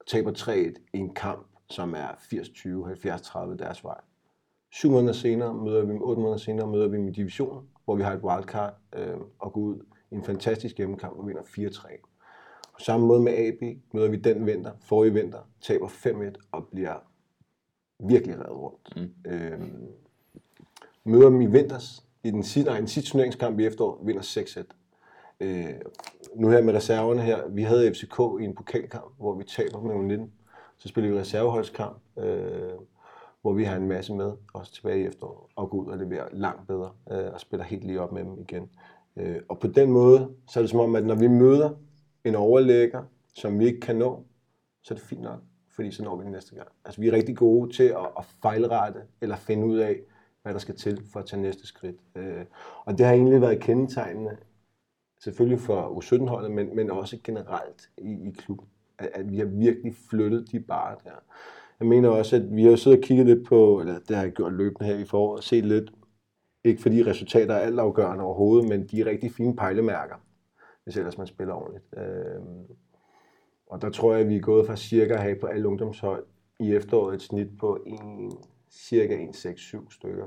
[0.00, 0.52] og taber 3-1
[0.94, 4.00] i en kamp, som er 80-20, 70-30 deres vej.
[4.72, 8.12] Syv måneder senere møder vi, otte måneder senere møder vi med division, hvor vi har
[8.12, 12.06] et wildcard øh, og går ud i en fantastisk hjemmekamp og vinder 4-3.
[12.74, 17.09] På samme måde med AB møder vi den vinter, forrige vinter, taber 5-1 og bliver
[18.08, 18.96] virkelig reddet rundt.
[18.96, 19.30] Mm.
[19.30, 19.60] Øh,
[21.04, 24.64] møder dem i vinters, i den sidste, nej, en sidste turneringskamp i efterår, vinder 6-1.
[25.40, 25.74] Øh,
[26.34, 29.94] nu her med reserverne her, vi havde FCK i en pokalkamp, hvor vi taber med
[30.04, 30.32] 19.
[30.78, 32.72] Så spiller vi reserveholdskamp, øh,
[33.42, 36.28] hvor vi har en masse med, også tilbage i efteråret, og går ud og leverer
[36.32, 38.70] langt bedre, øh, og spiller helt lige op med dem igen.
[39.16, 41.70] Øh, og på den måde, så er det som om, at når vi møder
[42.24, 43.02] en overlægger,
[43.34, 44.24] som vi ikke kan nå,
[44.82, 46.68] så er det fint nok, fordi så når vi den næste gang.
[46.84, 50.00] Altså vi er rigtig gode til at, at fejlrette, eller finde ud af,
[50.42, 51.96] hvad der skal til for at tage næste skridt.
[52.16, 52.44] Øh,
[52.84, 54.36] og det har egentlig været kendetegnende,
[55.22, 58.66] selvfølgelig for U17-holdet, men, men også generelt i, i klubben,
[58.98, 61.22] at, at vi har virkelig flyttet de bare der.
[61.80, 64.32] Jeg mener også, at vi har siddet og kigget lidt på, eller det har jeg
[64.32, 65.90] gjort løbende her i foråret, set lidt,
[66.64, 70.14] ikke fordi resultater er altafgørende overhovedet, men de er rigtig fine pejlemærker,
[70.84, 71.84] hvis ellers man spiller ordentligt.
[71.96, 72.40] Øh,
[73.70, 76.26] og der tror jeg, at vi er gået fra cirka at have på alle ungdomshold
[76.58, 78.32] i efteråret et snit på en,
[78.70, 80.26] cirka 1,6-7 stykker,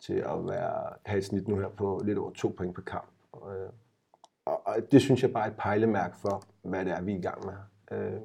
[0.00, 3.10] til at være, have et snit nu her på lidt over to point per kamp.
[3.32, 3.56] Og,
[4.44, 7.18] og, og det synes jeg bare er et pejlemærke for, hvad det er, vi er
[7.18, 7.54] i gang med.
[7.98, 8.20] Øh,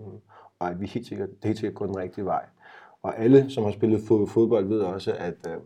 [0.60, 2.46] og at vi helt sikkert, det helt sikkert går den rigtige vej.
[3.04, 5.58] Og alle, som har spillet fodbold, ved også, at, øh,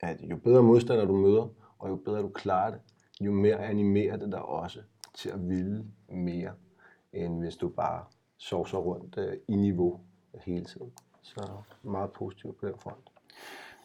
[0.00, 2.80] at jo bedre modstander du møder, og jo bedre du klarer det,
[3.20, 4.80] jo mere animerer det dig også
[5.14, 6.52] til at ville mere,
[7.12, 8.04] end hvis du bare
[8.38, 10.00] sovser rundt øh, i niveau
[10.44, 10.92] hele tiden.
[11.22, 11.48] Så
[11.82, 13.10] meget positivt på den front.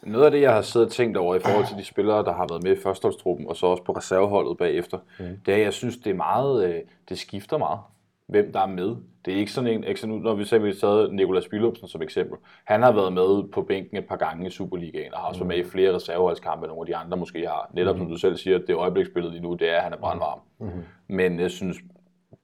[0.02, 2.32] Noget af det, jeg har siddet og tænkt over i forhold til de spillere, der
[2.32, 5.40] har været med i førsteholdstruppen, og så også på reserveholdet bagefter, mm.
[5.46, 7.80] det er, at jeg synes, det er meget, øh, det skifter meget
[8.26, 8.96] hvem der er med.
[9.24, 12.38] Det er ikke sådan en, eksempel, når vi vi taget Nikolas Billumsen som eksempel.
[12.64, 15.48] Han har været med på bænken et par gange i Superligaen, og har også været
[15.48, 17.70] med i flere reserveholdskampe, end nogle af de andre måske har.
[17.74, 18.00] Netop mm.
[18.00, 20.40] som du selv siger, det øjebliksbillede lige nu, det er, at han er brandvarm.
[20.58, 20.68] Mm.
[21.08, 21.76] Men jeg synes,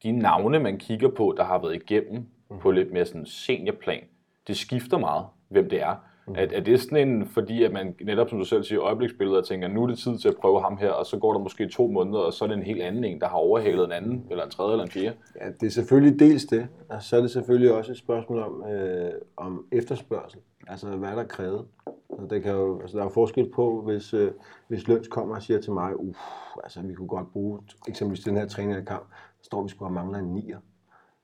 [0.02, 2.58] de navne, man kigger på, der har været igennem mm.
[2.58, 4.02] på lidt mere sådan seniorplan,
[4.46, 5.96] det skifter meget, hvem det er.
[6.26, 6.34] Mm.
[6.36, 9.46] Er, er det sådan en, fordi at man netop, som du selv siger, øjebliksbilleder og
[9.46, 11.68] tænker, nu er det tid til at prøve ham her, og så går der måske
[11.68, 14.26] to måneder, og så er det en helt anden en, der har overhalet en anden,
[14.30, 15.16] eller en tredje eller en fjerde?
[15.40, 18.64] Ja, det er selvfølgelig dels det, og så er det selvfølgelig også et spørgsmål om,
[18.72, 21.64] øh, om efterspørgsel, altså hvad der er krævet.
[22.10, 24.30] Altså, det kan jo, altså, der er jo forskel på, hvis, øh,
[24.68, 26.18] hvis Løns kommer og siger til mig, uff,
[26.64, 29.92] altså vi kunne godt bruge eksempelvis den her træning kamp, så står vi sgu og
[29.92, 30.59] mangler en nier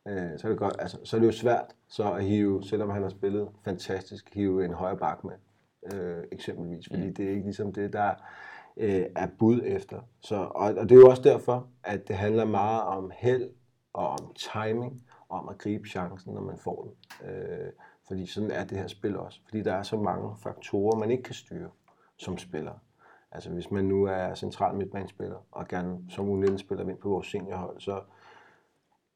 [0.09, 2.91] øh, så, er det godt, altså, så er det jo svært så at hive, selvom
[2.91, 5.35] han har spillet fantastisk, hive en højre bak med,
[5.93, 7.15] øh, eksempelvis, fordi mm.
[7.15, 8.15] det er ikke ligesom det, der
[8.77, 10.01] øh, er bud efter.
[10.21, 13.51] Så, og, og det er jo også derfor, at det handler meget om held
[13.93, 17.29] og om timing, og om at gribe chancen, når man får den.
[17.31, 17.73] Øh,
[18.09, 19.41] fordi sådan er det her spil også.
[19.45, 21.71] Fordi der er så mange faktorer, man ikke kan styre
[22.17, 22.73] som spiller.
[23.33, 27.81] Altså hvis man nu er central midtbanespiller, og gerne som U19-spiller vind på vores seniorhold,
[27.81, 28.01] så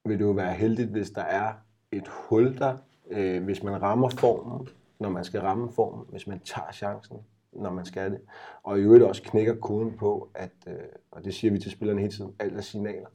[0.05, 1.53] vil det jo være heldigt, hvis der er
[1.93, 2.77] et hul der,
[3.11, 7.17] øh, hvis man rammer formen, når man skal ramme formen, hvis man tager chancen,
[7.53, 8.21] når man skal det.
[8.63, 10.75] Og i øvrigt også knækker koden på, at, øh,
[11.11, 13.09] og det siger vi til spillerne hele tiden, alt er signaler.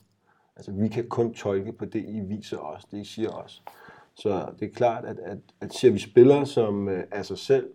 [0.56, 3.64] Altså, vi kan kun tolke på det, I viser os, det I siger os.
[4.16, 7.70] Så det er klart, at, at, at ser vi spillere, som øh, af sig selv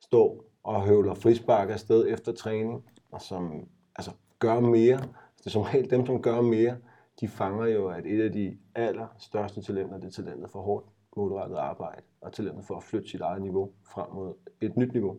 [0.00, 4.96] står og høvler frispark afsted efter træning, og som altså, gør mere,
[5.38, 6.76] det er som regel dem, som gør mere,
[7.20, 11.56] de fanger jo, at et af de allerstørste talenter, det er talentet for hårdt målrettet
[11.56, 15.16] arbejde, og talentet for at flytte sit eget niveau frem mod et nyt niveau.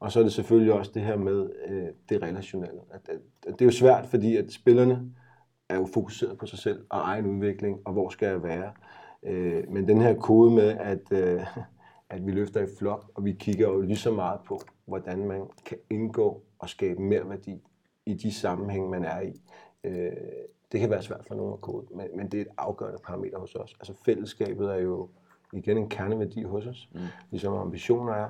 [0.00, 2.80] Og så er det selvfølgelig også det her med øh, det relationelle.
[2.90, 5.12] At, at, at det er jo svært, fordi at spillerne
[5.68, 8.72] er jo fokuseret på sig selv og egen udvikling, og hvor skal jeg være.
[9.22, 11.46] Øh, men den her kode med, at, øh,
[12.12, 15.46] at vi løfter i flok, og vi kigger jo lige så meget på, hvordan man
[15.66, 17.62] kan indgå og skabe mere værdi
[18.06, 19.40] i de sammenhænge, man er i.
[19.84, 20.12] Øh,
[20.72, 23.38] det kan være svært for nogen at kode, men, men det er et afgørende parameter
[23.38, 23.74] hos os.
[23.80, 25.08] Altså fællesskabet er jo
[25.52, 27.00] igen en kerneværdi hos os, mm.
[27.30, 28.28] ligesom ambitioner er,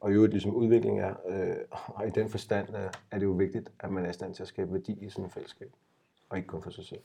[0.00, 1.14] og i øvrigt ligesom udvikling er.
[1.28, 4.34] Øh, og i den forstand øh, er det jo vigtigt, at man er i stand
[4.34, 5.72] til at skabe værdi i sådan et fællesskab,
[6.30, 7.00] og ikke kun for sig selv.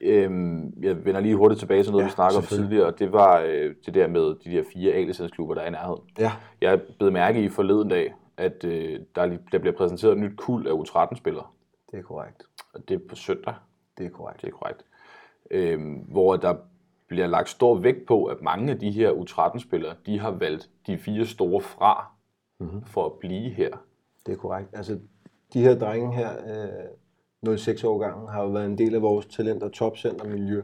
[0.00, 3.12] Øhm, jeg vender lige hurtigt tilbage til noget, ja, vi snakkede om tidligere, og det
[3.12, 6.02] var øh, det der med de der fire A-licensklubber, der er i nærheden.
[6.18, 6.32] Ja.
[6.60, 10.66] Jeg blev mærke i forleden dag, at øh, der, der bliver præsenteret et nyt kul
[10.68, 11.46] af U13-spillere.
[11.90, 12.42] Det er korrekt.
[12.74, 13.54] Og det er på søndag.
[13.98, 14.40] Det er korrekt.
[14.40, 14.84] Det er korrekt.
[15.50, 16.54] Øhm, hvor der
[17.08, 20.98] bliver lagt stor vægt på, at mange af de her U13-spillere, de har valgt de
[20.98, 22.12] fire store fra
[22.60, 22.84] mm-hmm.
[22.84, 23.76] for at blive her.
[24.26, 24.68] Det er korrekt.
[24.72, 24.98] Altså,
[25.52, 26.84] de her drenge her, øh,
[27.56, 30.62] 06 år gangen, har jo været en del af vores talent- og topcentermiljø,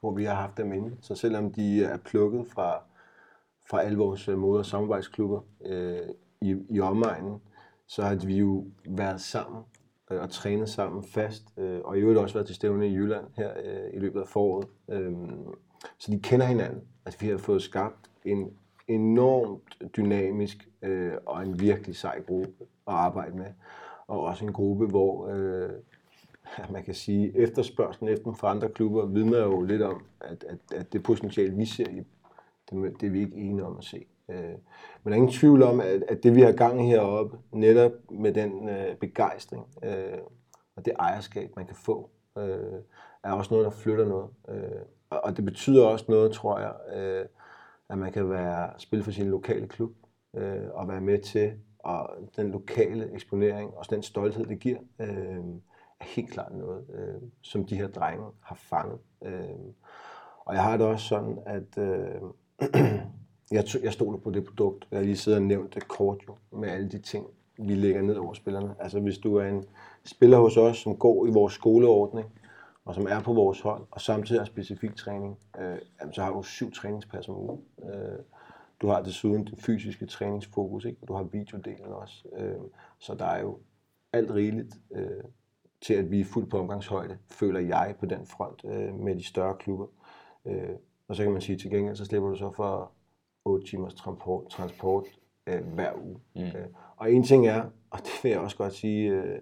[0.00, 0.96] hvor vi har haft dem inde.
[1.00, 2.82] Så selvom de er plukket fra,
[3.70, 5.98] fra alle vores øh, moder- og samarbejdsklubber øh,
[6.40, 7.40] i, i omegnen,
[7.86, 9.62] så har vi jo været sammen
[10.10, 13.24] øh, og trænet sammen fast, øh, og i øvrigt også været til stævne i Jylland
[13.36, 14.68] her øh, i løbet af foråret.
[14.88, 15.12] Øh,
[15.98, 16.82] så de kender hinanden.
[17.04, 18.50] Altså vi har fået skabt en
[18.88, 23.46] enormt dynamisk øh, og en virkelig sej gruppe at arbejde med.
[24.06, 25.70] Og også en gruppe, hvor øh,
[26.70, 30.92] man kan sige, efterspørgselen efter fra andre klubber vidner jo lidt om, at, at, at
[30.92, 32.02] det potentiale, vi ser i
[32.70, 34.06] det, det er vi ikke enige om at se.
[34.28, 34.38] Øh,
[35.02, 38.32] men der er ingen tvivl om, at, at det vi har gang heroppe, netop med
[38.32, 40.18] den øh, begejstring øh,
[40.76, 42.80] og det ejerskab, man kan få, øh,
[43.24, 44.28] er også noget, der flytter noget.
[44.48, 47.26] Øh, og det betyder også noget, tror jeg, øh,
[47.88, 49.92] at man kan være spille for sin lokale klub
[50.36, 55.44] øh, og være med til og den lokale eksponering og den stolthed, det giver, øh,
[56.00, 58.98] helt klart noget, øh, som de her drenge har fanget.
[59.24, 59.72] Øh,
[60.46, 62.20] og jeg har det også sådan, at øh,
[63.56, 64.88] jeg, jeg stoler på det produkt.
[64.90, 67.26] Jeg lige sidder og nævnt det kort jo, med alle de ting,
[67.58, 68.74] vi lægger ned over spillerne.
[68.78, 69.64] Altså hvis du er en
[70.04, 72.32] spiller hos os, som går i vores skoleordning,
[72.84, 76.32] og som er på vores hold, og samtidig har specifik træning, øh, jamen, så har
[76.32, 77.60] du syv træningspas om ugen.
[77.84, 78.18] Øh,
[78.80, 81.06] du har desuden den fysiske træningsfokus, ikke?
[81.08, 82.24] du har videodelen også.
[82.36, 82.60] Øh,
[82.98, 83.58] så der er jo
[84.12, 85.24] alt rigeligt øh,
[85.80, 89.24] til, at vi er fuldt på omgangshøjde, føler jeg på den front øh, med de
[89.24, 89.86] større klubber.
[90.46, 90.70] Øh,
[91.08, 92.92] og så kan man sige, til gengæld, så slipper du så for
[93.44, 95.04] 8 timers transport, transport
[95.46, 96.18] øh, hver uge.
[96.34, 96.42] Mm.
[96.42, 99.38] Øh, og en ting er, og det vil jeg også godt sige, øh,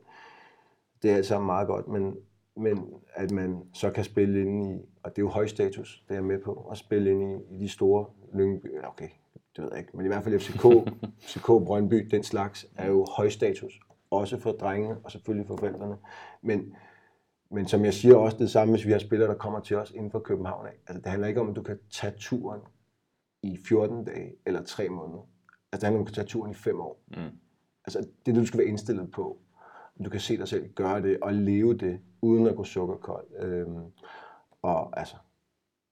[1.03, 2.17] det er alt sammen meget godt, men
[2.57, 6.11] men at man så kan spille ind i, og det er jo høj status, det
[6.11, 9.09] er jeg med på, at spille ind i, i de store Lyngby, okay,
[9.57, 10.63] det ved jeg ikke, men i hvert fald FCK,
[11.29, 13.81] FCK Brøndby, den slags, er jo høj status,
[14.15, 15.97] også for drengene og selvfølgelig for forældrene.
[16.43, 16.77] Men,
[17.51, 19.91] men som jeg siger også det samme, hvis vi har spillere, der kommer til os
[19.91, 20.73] inden for København af.
[20.87, 22.61] Altså, det handler ikke om, at du kan tage turen
[23.43, 25.29] i 14 dage eller 3 måneder.
[25.73, 27.03] Altså, det handler om, at du kan tage turen i 5 år.
[27.09, 27.39] Mm.
[27.85, 29.39] Altså, det er det, du skal være indstillet på.
[30.05, 33.27] Du kan se dig selv gøre det og leve det, uden at gå sukkerkold.
[33.39, 33.83] Øhm,
[34.63, 35.17] og altså,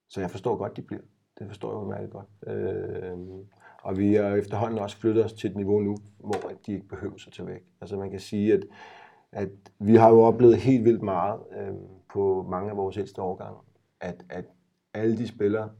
[0.08, 1.02] så jeg forstår godt, de bliver.
[1.38, 2.26] Det forstår jeg meget godt.
[2.46, 3.46] Øhm,
[3.82, 7.16] og vi har efterhånden også flyttet os til et niveau nu, hvor de ikke behøver
[7.16, 7.64] sig til væk.
[7.80, 8.64] Altså man kan sige, at,
[9.32, 11.74] at vi har jo oplevet helt vildt meget øh,
[12.12, 13.58] på mange af vores ældste årgange,
[14.00, 14.44] at, at
[14.94, 15.70] alle de spillere,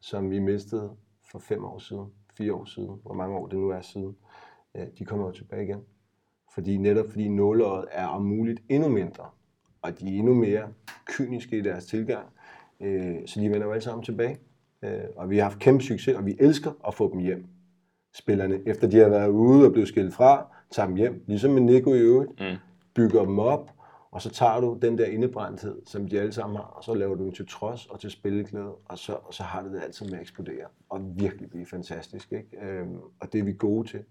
[0.00, 0.90] som vi mistede
[1.30, 4.16] for fem år siden, fire år siden, hvor mange år det nu er siden,
[4.74, 5.80] øh, de kommer jo tilbage igen.
[6.54, 9.24] Fordi netop fordi nåløjet er om muligt endnu mindre,
[9.82, 10.72] og de er endnu mere
[11.06, 12.26] kyniske i deres tilgang,
[12.80, 14.38] øh, så de vender jo alle sammen tilbage.
[14.84, 17.46] Øh, og vi har haft kæmpe succes, og vi elsker at få dem hjem.
[18.14, 21.62] Spillerne, efter de har været ude og blevet skilt fra, tager dem hjem, ligesom med
[21.62, 22.56] Nico i øvrigt, mm.
[22.94, 23.70] bygger dem op,
[24.10, 27.14] og så tager du den der indebrændthed, som de alle sammen har, og så laver
[27.14, 30.06] du den til trods og til spilleglæde, og så, og så har det det altid
[30.06, 32.32] med at eksplodere, og virkelig blive fantastisk.
[32.32, 32.58] Ikke?
[32.62, 34.04] Øhm, og det er vi gode til,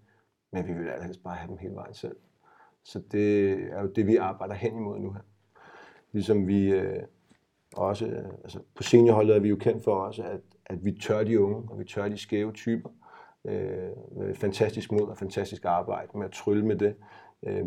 [0.54, 2.16] men vi vil helst bare have dem hele vejen selv.
[2.84, 5.22] Så det er jo det, vi arbejder hen imod nu her.
[6.12, 7.04] Ligesom vi øh,
[7.80, 8.06] også,
[8.44, 11.72] altså på seniorholdet er vi jo kendt for også, at, at vi tør de unge,
[11.72, 12.90] og vi tør de skæve typer.
[13.46, 16.96] Øh, fantastisk mod og fantastisk arbejde med at trylle med det.
[17.44, 17.66] Øh,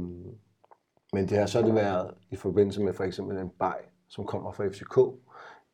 [1.13, 4.53] men det har så det været i forbindelse med for eksempel en baj, som kommer
[4.53, 4.99] fra FCK,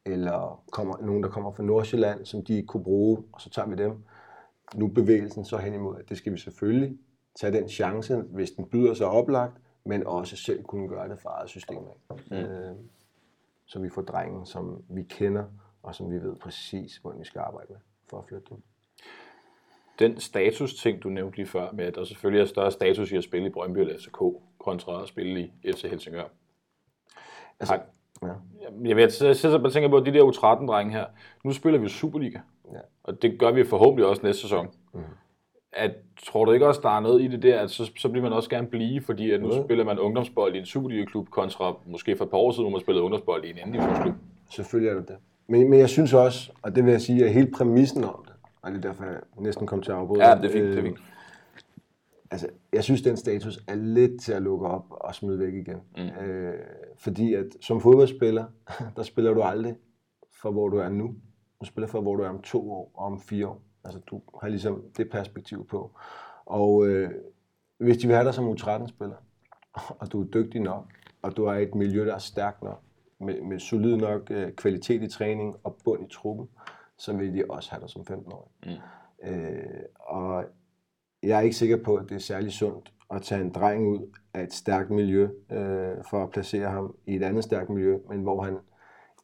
[0.07, 3.68] eller kommer, nogen, der kommer fra Nordsjælland, som de ikke kunne bruge, og så tager
[3.68, 3.92] vi dem.
[4.74, 6.98] Nu bevægelsen så hen imod, at det skal vi selvfølgelig
[7.40, 11.29] tage den chance, hvis den byder sig oplagt, men også selv kunne gøre det for
[11.29, 12.16] eget system af.
[12.31, 12.37] Mm.
[12.37, 12.77] Øh,
[13.68, 15.44] så vi får drengen, som vi kender,
[15.83, 17.78] og som vi ved præcis, hvordan vi skal arbejde med
[18.11, 18.62] for at flytte dem.
[19.98, 23.24] Den status-ting, du nævnte lige før, med at der selvfølgelig er større status i at
[23.24, 24.22] spille i Brøndby eller FCK,
[24.59, 26.24] kontra at spille i FC Helsingør.
[27.61, 27.81] Altså,
[28.22, 28.33] ja.
[28.85, 31.07] Jeg, ved, jeg sidder bare tænker på, de der U13-drenge her,
[31.44, 32.40] nu spiller vi Superliga,
[32.72, 32.81] ja.
[33.02, 34.74] og det gør vi forhåbentlig også næste sæson.
[34.94, 35.00] Mm
[35.72, 35.92] at,
[36.26, 38.33] tror du ikke også, der er noget i det der, at så, så bliver man
[38.33, 39.64] også gerne blive, fordi at nu ja.
[39.64, 42.81] spiller man ungdomsbold i en Superliga-klub, kontra måske for et par år siden, hvor man
[42.81, 44.14] spillede ungdomsbold i en anden divisionsklub?
[44.50, 45.16] Selvfølgelig er det det.
[45.46, 48.35] Men, men jeg synes også, og det vil jeg sige, at hele præmissen om det,
[48.62, 50.28] og det er derfor, jeg næsten kom til at afbryde.
[50.28, 50.98] Ja, det er fint, øh, det er fint.
[52.31, 55.76] Altså, jeg synes, den status er lidt til at lukke op og smide væk igen.
[55.96, 56.26] Mm.
[56.26, 56.54] Øh,
[56.98, 58.44] fordi at som fodboldspiller,
[58.96, 59.74] der spiller du aldrig
[60.42, 61.14] for, hvor du er nu.
[61.61, 63.62] Du spiller for, hvor du er om to år og om fire år.
[63.84, 65.90] Altså, du har ligesom det perspektiv på.
[66.46, 67.10] Og øh,
[67.78, 69.16] hvis de vil have dig som U13-spiller,
[70.00, 70.84] og du er dygtig nok,
[71.22, 72.82] og du er i et miljø, der er stærkt nok,
[73.20, 76.48] med, med solid nok øh, kvalitet i træning og bund i truppen,
[76.98, 78.50] så vil de også have dig som 15-årig.
[78.66, 79.28] Mm.
[79.30, 80.44] Øh, og
[81.22, 84.18] jeg er ikke sikker på, at det er særlig sundt at tage en dreng ud
[84.34, 88.22] af et stærkt miljø, øh, for at placere ham i et andet stærkt miljø, men
[88.22, 88.58] hvor han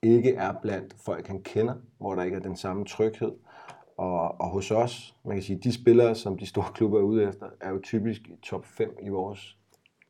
[0.03, 3.33] ikke er blandt folk, han kender, hvor der ikke er den samme tryghed,
[3.97, 7.25] og, og hos os, man kan sige, de spillere, som de store klubber er ude
[7.25, 9.59] efter, er jo typisk i top 5 i vores,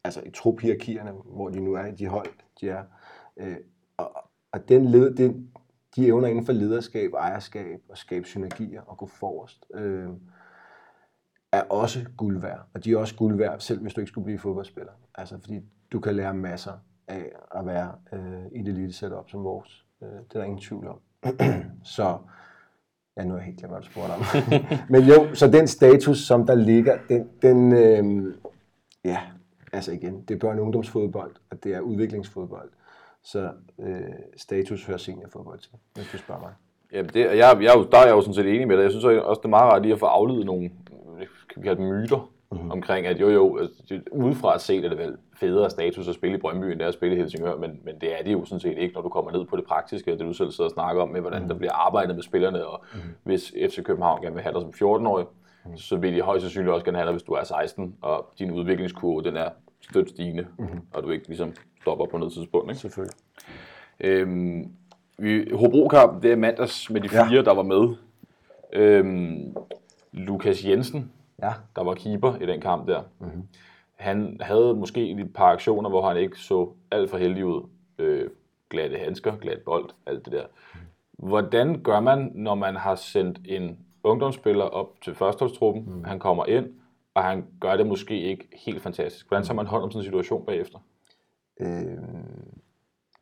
[0.04, 2.84] altså i truphierarkierne, hvor de nu er i de hold, de er.
[3.36, 3.56] Øh,
[3.96, 4.12] og,
[4.52, 5.50] og den led, det,
[5.96, 10.08] de evner inden for lederskab, ejerskab og skabe synergier og gå forrest, øh,
[11.52, 12.60] er også guld værd.
[12.74, 14.92] Og de er også guld værd, selv hvis du ikke skulle blive fodboldspiller.
[15.14, 15.60] Altså fordi
[15.92, 16.72] du kan lære masser
[17.08, 19.86] af at være øh, i det lille setup som vores.
[20.02, 21.00] Øh, det er der ingen tvivl om.
[21.96, 22.18] Så
[23.16, 24.20] Ja, nu er jeg helt glemt, hvad du spurgte om.
[24.92, 28.34] Men jo, så den status, som der ligger, den, den øh,
[29.04, 29.20] ja,
[29.72, 32.70] altså igen, det er børne- og ungdomsfodbold, og det er udviklingsfodbold.
[33.22, 34.00] Så øh,
[34.36, 36.52] status hører seniorfodbold til, hvis du spørger mig.
[36.92, 38.82] Ja, det, jeg, jeg, der er jeg jo sådan set enig med dig.
[38.82, 41.68] Jeg synes også, det er meget rart lige at få afledet nogle øh, kan vi
[41.68, 42.70] kalde myter, mm-hmm.
[42.70, 46.40] omkring, at jo jo, altså, udefra set er det vel federe status at spille i
[46.40, 48.60] Brøndby, end det er at spille i Helsingør, men, men det er det jo sådan
[48.60, 51.02] set ikke, når du kommer ned på det praktiske, det du selv sidder og snakker
[51.02, 51.48] om, med hvordan mm-hmm.
[51.48, 53.10] der bliver arbejdet med spillerne, og mm-hmm.
[53.22, 55.78] hvis FC København gerne vil have dig som 14-årig, mm-hmm.
[55.78, 58.50] så vil de højst sandsynligt også gerne have dig, hvis du er 16, og din
[58.50, 59.48] udviklingskurve, den er
[59.80, 60.80] stødt stigende, mm-hmm.
[60.92, 62.70] og du ikke ligesom stopper på noget tidspunkt.
[62.70, 62.80] Ikke?
[62.80, 63.14] Selvfølgelig.
[64.00, 64.72] Øhm,
[65.18, 65.88] vi, hobro
[66.22, 67.42] det er mandags med de fire, ja.
[67.42, 67.96] der var med.
[68.72, 69.54] Øhm,
[70.12, 71.52] Lukas Jensen, ja.
[71.76, 73.02] der var keeper i den kamp der.
[73.18, 73.48] Mm-hmm.
[73.96, 77.68] Han havde måske et par aktioner, hvor han ikke så alt for heldig ud.
[77.98, 78.30] Øh,
[78.70, 80.46] glatte handsker, glat bold, alt det der.
[80.74, 80.80] Mm.
[81.28, 86.04] Hvordan gør man, når man har sendt en ungdomsspiller op til førsteholdstruppen, mm.
[86.04, 86.66] han kommer ind,
[87.14, 89.28] og han gør det måske ikke helt fantastisk.
[89.28, 90.78] Hvordan tager man hånd om sådan en situation bagefter?
[91.60, 91.98] Øh,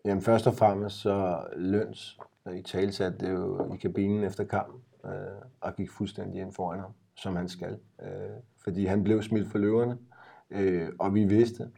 [0.05, 2.19] jamen først og fremmest så løns
[2.57, 5.13] i talsat det jo i kabinen efter kampen, øh,
[5.61, 7.79] og gik fuldstændig ind foran ham som han skal.
[8.03, 8.09] Øh,
[8.65, 9.99] fordi han blev smidt for løverne,
[10.51, 11.71] øh, og vi vidste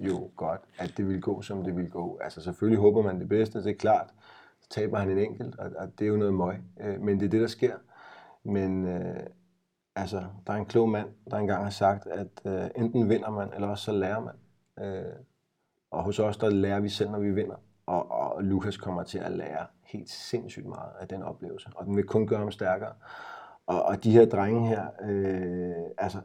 [0.00, 2.18] jo godt, at det ville gå, som det ville gå.
[2.22, 4.14] Altså selvfølgelig håber man det bedste, det er klart.
[4.60, 6.56] Så taber han en enkelt, og, og det er jo noget møg.
[6.80, 7.76] Øh, men det er det, der sker.
[8.44, 9.20] Men øh,
[9.96, 13.52] altså, der er en klog mand, der engang har sagt, at øh, enten vinder man,
[13.54, 14.34] eller også så lærer man.
[14.86, 15.12] Øh,
[15.90, 17.56] og hos os, der lærer vi selv, når vi vinder.
[17.86, 21.68] Og, og Lukas kommer til at lære helt sindssygt meget af den oplevelse.
[21.74, 22.92] Og den vil kun gøre ham stærkere.
[23.66, 26.18] Og, og de her drenge her, øh, altså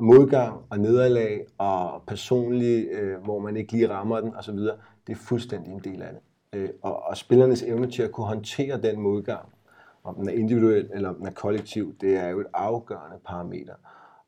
[0.00, 4.58] modgang og nederlag og personlig, øh, hvor man ikke lige rammer den osv.,
[5.06, 6.20] det er fuldstændig en del af det.
[6.52, 9.48] Øh, og, og spillernes evne til at kunne håndtere den modgang,
[10.04, 13.74] om den er individuel eller om den er kollektiv, det er jo et afgørende parameter.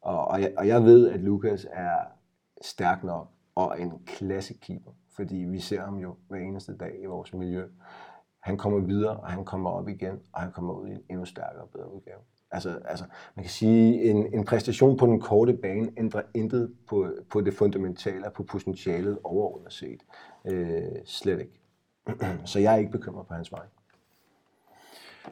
[0.01, 1.97] Og, og, jeg, og jeg ved, at Lukas er
[2.63, 7.35] stærk nok og en klassekeeper, fordi vi ser ham jo hver eneste dag i vores
[7.35, 7.65] miljø.
[8.41, 11.25] Han kommer videre, og han kommer op igen, og han kommer ud i en endnu
[11.25, 12.19] stærkere og bedre udgave.
[12.55, 17.09] Altså, altså, man kan sige, en, en præstation på den korte bane ændrer intet på,
[17.31, 20.01] på det fundamentale, på potentialet overordnet set.
[20.45, 21.61] Øh, slet ikke.
[22.45, 23.63] Så jeg er ikke bekymret på hans vej.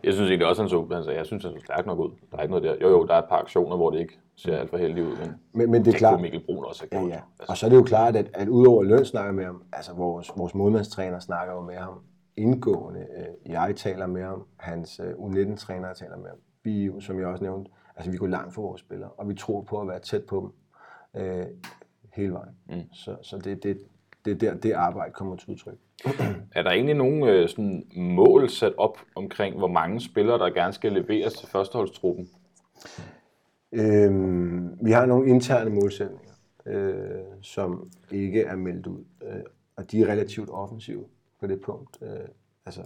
[0.05, 2.11] Jeg synes egentlig også, han så, altså, jeg synes, han så stærkt nok ud.
[2.31, 2.77] Der er ikke noget der.
[2.83, 5.17] Jo, jo, der er et par aktioner, hvor det ikke ser alt for heldigt ud,
[5.17, 6.21] men, men, men det er klart.
[6.21, 7.11] Mikkel Brun også have gjort.
[7.11, 7.23] Ja, ja.
[7.39, 7.53] Altså.
[7.53, 10.31] Og så er det jo klart, at, at udover løn snakker med ham, altså vores,
[10.37, 12.01] vores modmandstræner snakker jo med ham
[12.37, 13.01] indgående.
[13.01, 17.45] Øh, jeg taler med ham, hans øh, U19-træner taler med ham vi, som jeg også
[17.45, 20.25] nævnte, altså vi går langt for vores spillere, og vi tror på at være tæt
[20.25, 20.53] på
[21.15, 21.47] dem øh,
[22.13, 22.57] hele vejen.
[22.69, 22.93] Mm.
[22.93, 23.79] Så, så det, det,
[24.25, 25.79] det er der, det arbejde kommer til udtryk.
[26.55, 30.73] Er der egentlig nogle øh, sådan mål sat op omkring, hvor mange spillere, der gerne
[30.73, 32.29] skal leveres til førsteholdstruppen?
[33.73, 36.33] Øhm, vi har nogle interne målsætninger,
[36.67, 39.43] øh, som ikke er meldt ud, øh,
[39.77, 41.05] og de er relativt offensive
[41.41, 41.99] på det punkt.
[42.03, 42.29] Øh,
[42.67, 42.83] altså,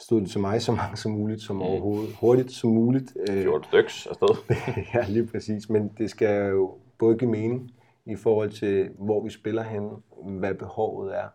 [0.00, 3.16] stod det til mig så mange som muligt, som overhovedet hurtigt som muligt.
[3.28, 4.54] Øh, 14 styks afsted.
[4.94, 7.70] ja, lige præcis, men det skal jo både give mening
[8.06, 9.90] i forhold til, hvor vi spiller hen,
[10.38, 11.28] hvad behovet er,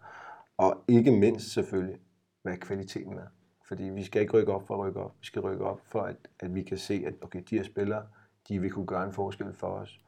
[0.58, 1.97] og ikke mindst selvfølgelig,
[2.43, 3.28] hvad kvaliteten er.
[3.67, 5.12] Fordi vi skal ikke rykke op for at rykke op.
[5.19, 8.04] Vi skal rykke op for, at, at vi kan se, at okay, de her spillere,
[8.49, 9.99] de vil kunne gøre en forskel for os.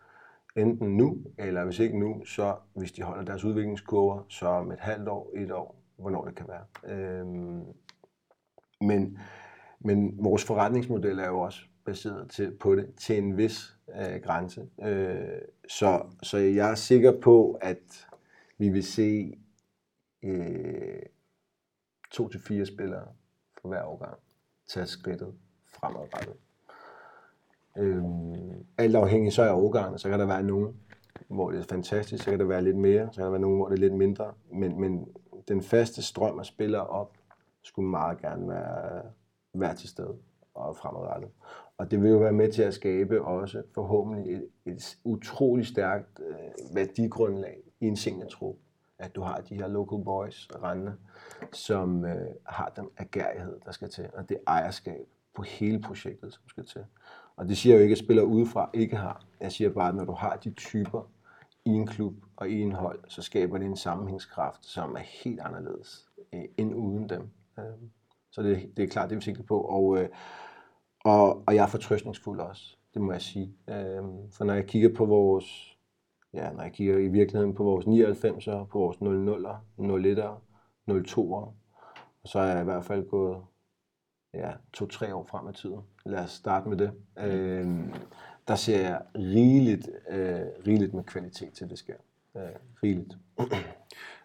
[0.56, 4.80] Enten nu, eller hvis ikke nu, så hvis de holder deres udviklingskurver, så om et
[4.80, 6.94] halvt år, et år, hvornår det kan være.
[6.94, 7.64] Øhm,
[8.82, 9.20] men,
[9.80, 14.70] men vores forretningsmodel er jo også baseret til, på det til en vis øh, grænse.
[14.84, 18.08] Øh, så, så jeg er sikker på, at
[18.58, 19.40] vi vil se
[20.24, 21.02] øh,
[22.12, 23.08] to til fire spillere
[23.62, 24.18] for hver årgang
[24.68, 25.34] tage skridtet
[25.68, 26.36] fremadrettet.
[27.78, 28.04] Øh,
[28.78, 30.76] alt afhængig så af årgangen, så kan der være nogen,
[31.28, 33.58] hvor det er fantastisk, så kan der være lidt mere, så kan der være nogen,
[33.58, 35.08] hvor det er lidt mindre, men, men
[35.48, 37.17] den faste strøm af spillere op
[37.68, 39.02] skulle meget gerne være,
[39.54, 40.16] være til stede
[40.54, 41.30] og fremadrettet.
[41.78, 46.20] Og det vil jo være med til at skabe også forhåbentlig et, et utroligt stærkt
[46.28, 48.56] øh, værdigrundlag i en seniortrup.
[49.00, 50.96] At du har de her local boys rendende,
[51.52, 56.44] som øh, har den agerighed, der skal til, og det ejerskab på hele projektet, som
[56.48, 56.86] skal til.
[57.36, 59.26] Og det siger jeg jo ikke, at spillere udefra ikke har.
[59.42, 61.12] Jeg siger bare, at når du har de typer
[61.66, 65.40] i en klub og i en hold, så skaber det en sammenhængskraft, som er helt
[65.40, 67.30] anderledes øh, end uden dem.
[67.60, 67.90] Øh,
[68.32, 69.62] så det, det er klart, det er vi sikre på.
[69.62, 70.10] Og, øh,
[71.06, 73.54] og, og jeg er fortrøstningsfuld også, det må jeg sige.
[73.70, 75.78] Øhm, for når jeg kigger på vores,
[76.34, 80.42] ja, når jeg kigger i virkeligheden på vores 99'er, på vores 00'er, 01'er,
[80.92, 81.52] 02'er,
[82.26, 83.38] så er jeg i hvert fald gået
[84.34, 85.82] ja, to-tre år frem i tiden.
[86.06, 86.92] Lad os starte med det.
[87.18, 87.68] Øh,
[88.48, 91.96] der ser jeg rigeligt, øh, rigeligt med kvalitet til, det sker.
[92.38, 92.42] Øh,
[92.84, 93.18] rigeligt.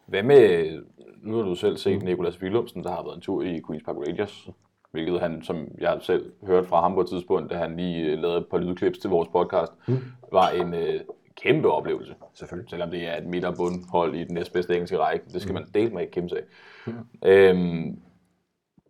[0.07, 0.83] Hvad med,
[1.23, 3.97] nu har du selv set Nikolas Willumsen, der har været en tur i Queen's Park
[3.97, 4.49] Rangers,
[4.91, 8.19] hvilket han, som jeg selv hørt fra ham på et tidspunkt, da han lige øh,
[8.19, 9.99] lavede et par lydklips til vores podcast, mm.
[10.33, 11.01] var en øh,
[11.43, 12.15] kæmpe oplevelse.
[12.35, 12.71] Selvfølgelig.
[12.71, 15.25] Selvom det er et midterbundhold i den næstbedste engelske række.
[15.33, 15.61] Det skal mm.
[15.61, 16.38] man dele med ikke kæmpe sig.
[16.87, 16.93] Mm.
[17.25, 17.99] Øhm,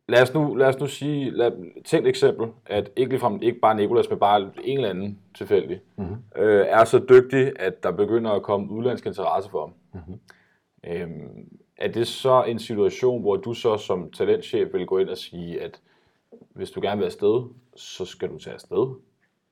[0.09, 1.53] lad os nu, lad os nu sige, lad,
[1.85, 6.43] tænk eksempel, at ikke, ligefrem, ikke bare Nikolas, men bare en eller anden tilfældig, mm-hmm.
[6.43, 9.73] øh, er så dygtig, at der begynder at komme udlandsk interesse for ham.
[9.93, 10.21] Mm-hmm.
[10.87, 15.19] Øhm, er det så en situation, hvor du så som talentchef vil gå ind og
[15.19, 15.81] sige, at
[16.53, 17.43] hvis du gerne vil afsted,
[17.77, 18.95] så skal du tage afsted,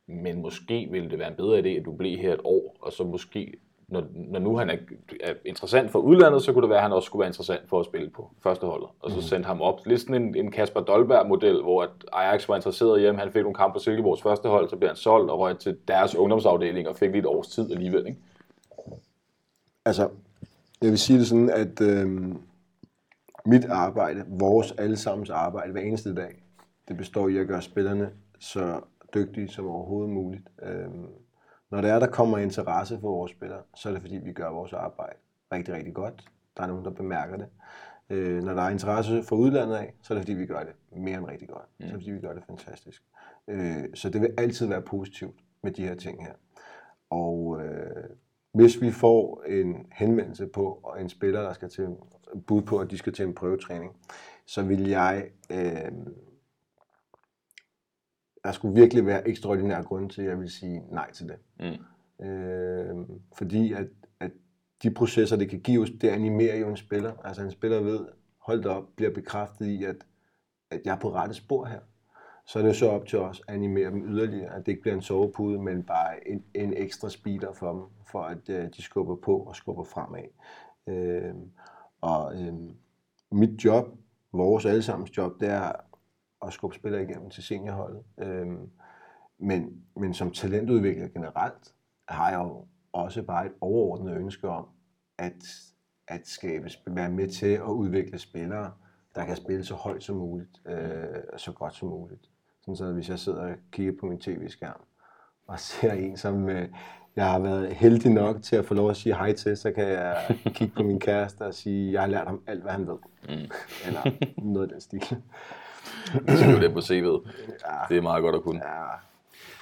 [0.07, 2.93] men måske ville det være en bedre idé, at du blev her et år, og
[2.93, 3.55] så måske
[3.90, 4.77] når, når nu han er,
[5.21, 7.81] er interessant for udlandet, så kunne det være, at han også skulle være interessant for
[7.81, 8.88] at spille på førsteholdet.
[9.01, 9.23] Og så mm.
[9.23, 9.87] sendte ham op.
[9.87, 13.21] Lidt sådan en, en Kasper Dolberg-model, hvor at Ajax var interesseret hjemme.
[13.21, 15.79] Han fik nogle kampe på Silkeborgs første hold, så blev han solgt og røg til
[15.88, 18.07] deres ungdomsafdeling og fik lidt års tid alligevel.
[18.07, 18.19] Ikke?
[19.85, 20.09] Altså,
[20.83, 22.37] jeg vil sige det sådan, at øh,
[23.47, 26.43] mit arbejde, vores allesammens arbejde hver eneste dag,
[26.88, 28.81] det består i at gøre spillerne så
[29.14, 30.49] dygtige som overhovedet muligt.
[30.62, 30.88] Øh,
[31.71, 34.51] når det er, der kommer interesse for vores spillere, så er det fordi, vi gør
[34.51, 35.16] vores arbejde
[35.53, 36.25] rigtig, rigtig godt.
[36.57, 37.47] Der er nogen, der bemærker det.
[38.11, 40.75] Øh, når der er interesse for udlandet af, så er det fordi, vi gør det
[40.97, 41.69] mere end rigtig godt.
[41.79, 41.87] Mm.
[41.87, 43.03] Så er det fordi, vi gør det fantastisk.
[43.49, 46.33] Øh, så det vil altid være positivt med de her ting her.
[47.11, 48.11] Og øh,
[48.53, 51.88] hvis vi får en henvendelse på en spiller, der skal til
[52.46, 53.96] bud på, at de skal til en prøvetræning,
[54.46, 55.92] så vil jeg øh,
[58.44, 61.38] der skulle virkelig være ekstraordinære grunde til, at jeg vil sige nej til det.
[61.61, 62.27] Mm.
[62.27, 62.96] Øh,
[63.38, 63.87] fordi at,
[64.21, 64.31] at
[64.83, 67.13] de processer, det kan give, det animerer jo en spiller.
[67.25, 68.07] Altså en spiller ved,
[68.38, 69.96] hold op, bliver bekræftet i, at,
[70.71, 71.81] at jeg er på rette spor her.
[72.51, 74.94] Så er det så op til os at animere dem yderligere, at det ikke bliver
[74.94, 79.17] en sovepude, men bare en, en ekstra speeder for dem, for at øh, de skubber
[79.17, 80.25] på og skubber fremad.
[80.87, 81.35] Øh,
[82.01, 82.55] og øh,
[83.33, 83.88] mit job,
[84.33, 85.73] vores allesammens job, det er
[86.46, 88.03] at skubbe spillere igennem til seniorholdet.
[88.19, 88.46] Øh,
[89.38, 91.75] men, men som talentudvikler generelt,
[92.09, 94.69] har jeg jo også bare et overordnet ønske om,
[95.19, 95.44] at,
[96.09, 98.73] at skabe, være med til at udvikle spillere,
[99.15, 102.31] der kan spille så højt som muligt, øh, så godt som muligt.
[102.61, 104.81] Sådan så hvis jeg sidder og kigger på min tv-skærm,
[105.46, 106.69] og ser en, som øh,
[107.17, 109.88] jeg har været heldig nok til at få lov at sige hej til, så kan
[109.88, 110.17] jeg
[110.54, 112.96] kigge på min kæreste og sige, at jeg har lært ham alt, hvad han ved.
[113.29, 113.50] Mm.
[113.87, 114.00] Eller
[114.42, 115.00] noget af den stil.
[116.29, 117.29] Det skal det på CV'et.
[117.88, 118.61] Det er meget godt at kunne.
[118.65, 118.85] Ja,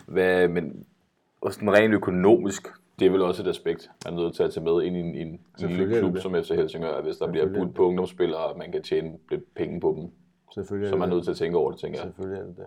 [0.06, 0.86] Hvad, men
[1.40, 2.68] og sådan rent økonomisk,
[2.98, 5.00] det er vel også et aspekt, man er nødt til at tage med ind i
[5.00, 8.40] en, en, lille er klub som FC Helsingør, at hvis der bliver budt på ungdomsspillere,
[8.40, 10.10] og man kan tjene lidt penge på dem,
[10.54, 11.14] selvfølgelig så er man det.
[11.16, 12.04] nødt til at tænke over det, tænker jeg.
[12.06, 12.66] Selvfølgelig er det det.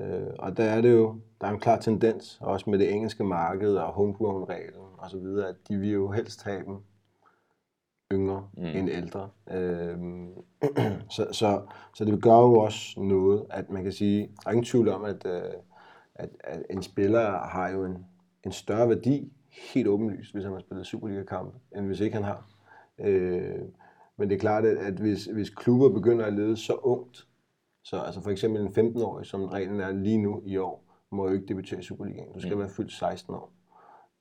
[0.00, 3.24] Øh, og der er det jo, der er en klar tendens, også med det engelske
[3.24, 6.76] marked og homegrown-reglen og så videre, at de vil jo helst have dem
[8.12, 8.64] yngre mm.
[8.64, 9.30] end ældre.
[9.50, 9.98] Øh,
[11.16, 11.62] så, så,
[11.94, 15.04] så det gør jo også noget, at man kan sige, der er ingen tvivl om,
[15.04, 15.52] at, øh,
[16.14, 18.06] at, at en spiller har jo en,
[18.44, 19.32] en større værdi,
[19.74, 22.46] helt åbenlyst, hvis han har spillet Superliga-kampe, end hvis ikke han har.
[22.98, 23.60] Øh,
[24.16, 27.26] men det er klart, at, at hvis, hvis klubber begynder at lede så ungt,
[27.82, 31.34] så altså for eksempel en 15-årig, som reglen er lige nu i år, må jo
[31.34, 32.32] ikke debutere i Superligaen.
[32.32, 33.52] Du skal være fyldt 16 år.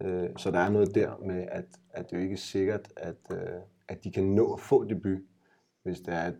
[0.01, 3.15] Øh, Så der er noget der med, at, at det jo ikke er sikkert, at,
[3.31, 5.19] øh, at de kan nå at få debut,
[5.83, 6.35] hvis det er, at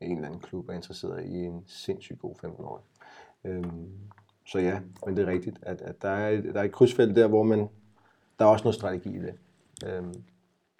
[0.00, 2.84] en eller anden klub er interesseret i en sindssygt god 15-årig.
[3.44, 3.90] Øhm,
[4.46, 7.16] Så ja, men det er rigtigt, at, at der, er et, der er et krydsfelt
[7.16, 7.68] der, hvor man,
[8.38, 9.34] der er også noget strategi i det.
[9.86, 10.14] Øhm,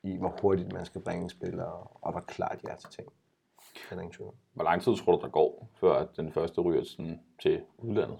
[0.03, 1.65] I hvor hurtigt man skal bringe en spiller,
[2.01, 3.09] og hvor klart de er til ting.
[3.75, 4.35] Det er ingen tvivl.
[4.53, 8.19] Hvor lang tid tror du, der går, før at den første ryger sådan til udlandet?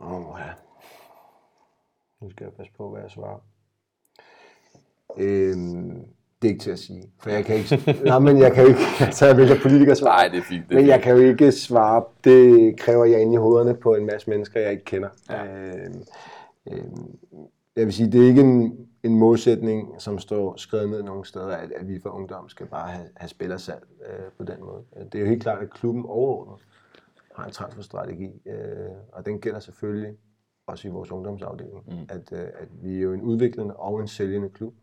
[0.00, 0.52] Åh, ja.
[2.20, 3.38] Nu skal jeg passe på, hvad jeg svarer.
[5.16, 6.06] Øhm,
[6.42, 7.76] det er ikke til at sige, for jeg kan ikke...
[8.04, 8.80] nej, men jeg kan ikke...
[9.00, 10.16] Altså, jeg vælger politikersvar.
[10.16, 10.68] Nej, det er fint.
[10.68, 12.04] Det er Men jeg kan jo ikke svare.
[12.24, 15.08] Det kræver jeg ind i hovederne på en masse mennesker, jeg ikke kender.
[15.30, 15.44] Ja.
[15.44, 16.04] Øhm,
[16.72, 17.18] øhm,
[17.80, 21.56] jeg vil sige, det er ikke en, en målsætning, som står skrevet ned nogle steder,
[21.56, 24.84] at, at vi for ungdom skal bare have, have spillersalg øh, på den måde.
[25.04, 26.66] Det er jo helt klart, at klubben overordnet
[27.34, 30.16] har en transferstrategi, øh, og den gælder selvfølgelig
[30.66, 32.06] også i vores ungdomsafdeling, mm.
[32.08, 34.74] at, øh, at vi er jo en udviklende og en sælgende klub,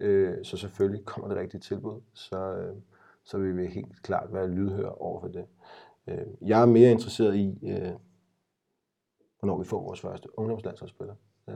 [0.00, 2.76] øh, så selvfølgelig kommer det rigtige tilbud, så, øh,
[3.24, 5.44] så vil vi helt klart være lydhøre over for det.
[6.06, 7.92] Øh, jeg er mere interesseret i, øh,
[9.38, 11.14] hvornår vi får vores første ungdomslandsholdsspiller.
[11.48, 11.54] Øh,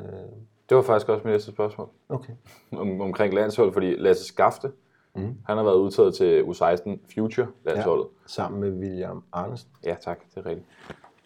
[0.70, 1.88] Det var faktisk også mit næste spørgsmål.
[2.08, 2.32] okay.
[2.72, 4.70] Om, omkring landshold, fordi Lasse Skafte,
[5.14, 5.24] Mhm.
[5.26, 5.34] mm.
[5.46, 8.06] han har været udtaget til U16 Future landsholdet.
[8.26, 9.70] Sammen med William Arnesen.
[9.84, 9.88] Ja.
[9.88, 10.66] ja, tak, det er rigtigt.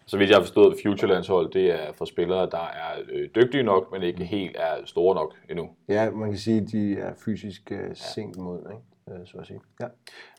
[0.05, 3.63] Så vidt jeg har forstået, Future landshold, det er for spillere, der er øh, dygtige
[3.63, 5.69] nok, men ikke helt er store nok endnu.
[5.89, 9.19] Ja, man kan sige, at de er fysisk øh, sent modne, ikke?
[9.21, 9.59] Øh, så at sige.
[9.81, 9.87] Ja.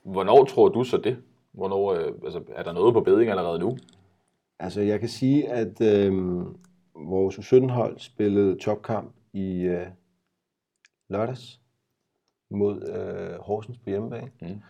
[0.04, 1.16] Hvornår tror du så det?
[1.52, 3.76] Hvornår, øh, altså, er der noget på beding allerede nu?
[4.60, 6.12] Altså, jeg kan sige, at øh,
[6.96, 9.86] vores U17-hold spillede topkamp i øh,
[11.08, 11.60] lørdags
[12.50, 14.30] mod øh, Horsens på hjemmebane.
[14.40, 14.60] Mm.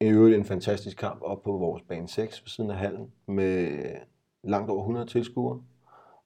[0.00, 3.78] I øvrigt en fantastisk kamp op på vores bane 6 ved siden af hallen med
[4.44, 5.62] langt over 100 tilskuere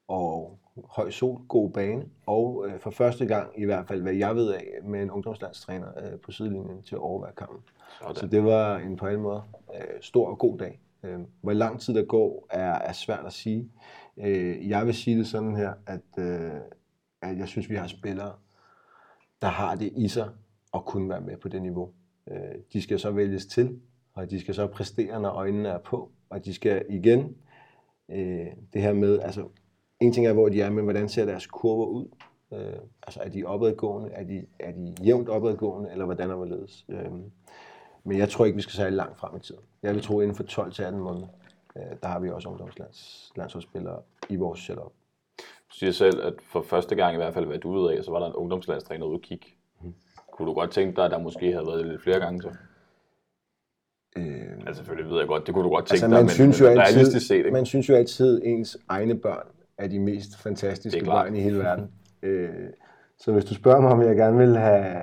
[0.09, 4.37] og høj sol, god bane, og øh, for første gang, i hvert fald hvad jeg
[4.37, 7.63] ved af, med en ungdomslandstræner øh, på sidelinjen til at overvære kampen.
[8.01, 8.17] Sådan.
[8.17, 10.81] Så det var en på alle måder øh, stor og god dag.
[11.03, 13.71] Øh, hvor lang tid der går, er, er svært at sige.
[14.23, 16.51] Øh, jeg vil sige det sådan her, at, øh,
[17.23, 18.33] at jeg synes, vi har spillere,
[19.43, 20.29] der har det i sig
[20.75, 21.91] at kunne være med på det niveau.
[22.31, 23.81] Øh, de skal så vælges til,
[24.15, 27.37] og de skal så præstere, når øjnene er på, og de skal igen
[28.09, 29.49] øh, det her med, altså
[30.01, 32.09] en ting er, hvor de er, men hvordan ser deres kurver ud?
[32.53, 36.87] Øh, altså er de opadgående, er de, er de jævnt opadgående, eller hvordan er hvorledes?
[36.89, 37.13] Øh,
[38.05, 39.63] men jeg tror ikke, vi skal særlig langt frem i tiden.
[39.83, 41.27] Jeg vil tro, inden for 12 til 18 måneder,
[41.75, 44.93] der har vi også ungdomslandsholdsspillere i vores setup.
[45.39, 48.11] Du siger selv, at for første gang i hvert fald, hvad du ud af, så
[48.11, 49.47] var der en ungdomslandstræner ude at kigge.
[49.83, 49.95] Mhm.
[50.33, 52.49] Kunne du godt tænke dig, at der måske havde været lidt flere gange så?
[54.17, 56.31] Øh, Altså selvfølgelig ved jeg godt, det kunne du godt tænke altså, dig, man, men,
[56.31, 57.51] synes jo men realistisk altid, set, ikke?
[57.51, 59.47] man synes jo altid, ens egne børn
[59.79, 61.91] er de mest fantastiske børn i hele verden.
[62.23, 62.71] øh,
[63.19, 65.03] så hvis du spørger mig, om jeg gerne vil have,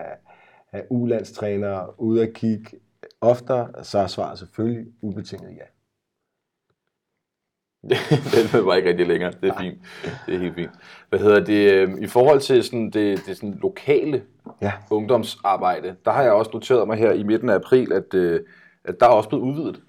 [0.70, 2.80] have ulandstrænere ude at kigge
[3.22, 5.64] oftere, så er svaret selvfølgelig ubetinget ja.
[8.54, 9.32] Den var ikke rigtig længere.
[9.42, 9.78] Det er fint.
[10.26, 10.72] Det er helt fint.
[11.10, 11.74] Hvad hedder det?
[11.74, 14.24] øh, I forhold til sådan det, det sådan lokale
[14.62, 18.40] Ja, ungdomsarbejde, der har jeg også noteret mig her i midten af april, at, øh,
[18.86, 19.82] at der er også blevet udvidet.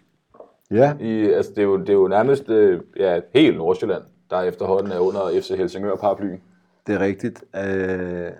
[0.70, 4.42] ja, I, altså, det, er jo, det er jo nærmest øh, ja, helt Nordsjælland, der
[4.42, 6.40] efterhånden er under FC Helsingør paraplyen.
[6.86, 7.44] det er rigtigt.
[7.56, 8.30] Øh,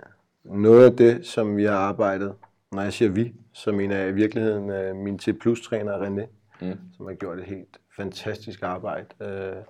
[0.45, 2.33] noget af det, som vi har arbejdet,
[2.71, 6.25] når jeg siger vi, så mener jeg i virkeligheden øh, min T Plus-træner René,
[6.61, 6.77] Mm.
[6.97, 9.63] som har gjort et helt fantastisk arbejde øh,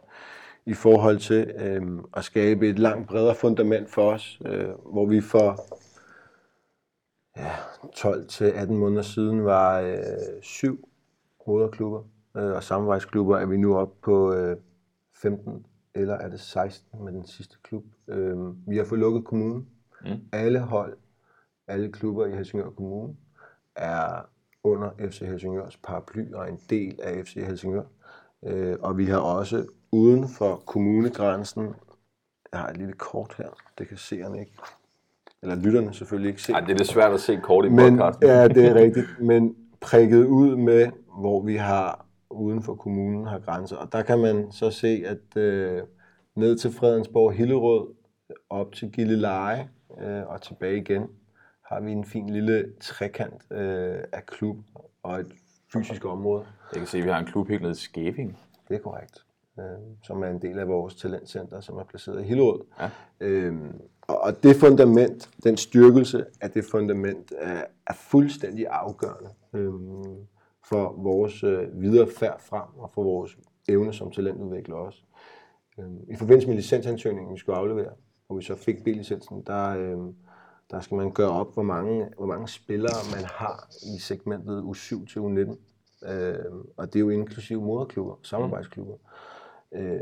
[0.65, 1.81] i forhold til øh,
[2.13, 5.55] at skabe et langt bredere fundament for os, øh, hvor vi for
[7.37, 7.51] ja,
[7.95, 9.97] 12 til 18 måneder siden var øh,
[10.41, 10.89] syv
[11.47, 12.03] moderklubber
[12.37, 14.57] øh, og samarbejdsklubber, er vi nu oppe på øh,
[15.21, 15.65] 15
[15.95, 17.83] eller er det 16 med den sidste klub.
[18.07, 19.69] Øh, vi har fået lukket kommunen.
[20.01, 20.09] Mm.
[20.31, 20.97] Alle hold
[21.67, 23.15] alle klubber i Helsingør Kommune
[23.75, 24.29] er
[24.63, 27.83] under FC Helsingørs paraply og en del af FC Helsingør.
[28.45, 31.75] Øh, og vi har også uden for kommunegrænsen,
[32.51, 34.51] jeg har et lille kort her, det kan seerne ikke,
[35.41, 36.53] eller lytterne selvfølgelig ikke se.
[36.53, 38.27] Ej, det er lidt svært at se kort i Men, podcasten.
[38.27, 39.07] ja, det er rigtigt.
[39.21, 40.87] Men prikket ud med,
[41.19, 43.75] hvor vi har uden for kommunen har grænser.
[43.75, 45.81] Og der kan man så se, at øh,
[46.35, 47.87] ned til Fredensborg Hillerød,
[48.49, 49.69] op til Gilleleje
[50.01, 51.07] øh, og tilbage igen,
[51.65, 54.57] har vi en fin lille trekant øh, af klub
[55.03, 55.31] og et
[55.73, 56.45] fysisk område.
[56.73, 58.37] Jeg kan se, at vi har en klub helt nede i Skæving.
[58.67, 59.25] Det er korrekt.
[59.59, 59.65] Øh,
[60.03, 62.61] som er en del af vores talentcenter, som er placeret i Hillerød.
[62.79, 62.89] Ja.
[63.19, 70.15] Øhm, og, og det fundament, den styrkelse af det fundament, er, er fuldstændig afgørende øhm,
[70.69, 73.37] for vores øh, videre færd frem og for vores
[73.69, 74.99] evne som talentudvikler også.
[75.79, 77.91] Øhm, I forbindelse med licensansøgningen, vi skulle aflevere,
[78.27, 80.15] hvor vi så fik B-licensen, der, øhm,
[80.71, 85.05] der skal man gøre op, hvor mange, hvor mange spillere man har i segmentet U7
[85.05, 85.57] til U19.
[86.03, 88.95] Øhm, og det er jo inklusive moderklubber, samarbejdsklubber.
[89.71, 89.99] Øh,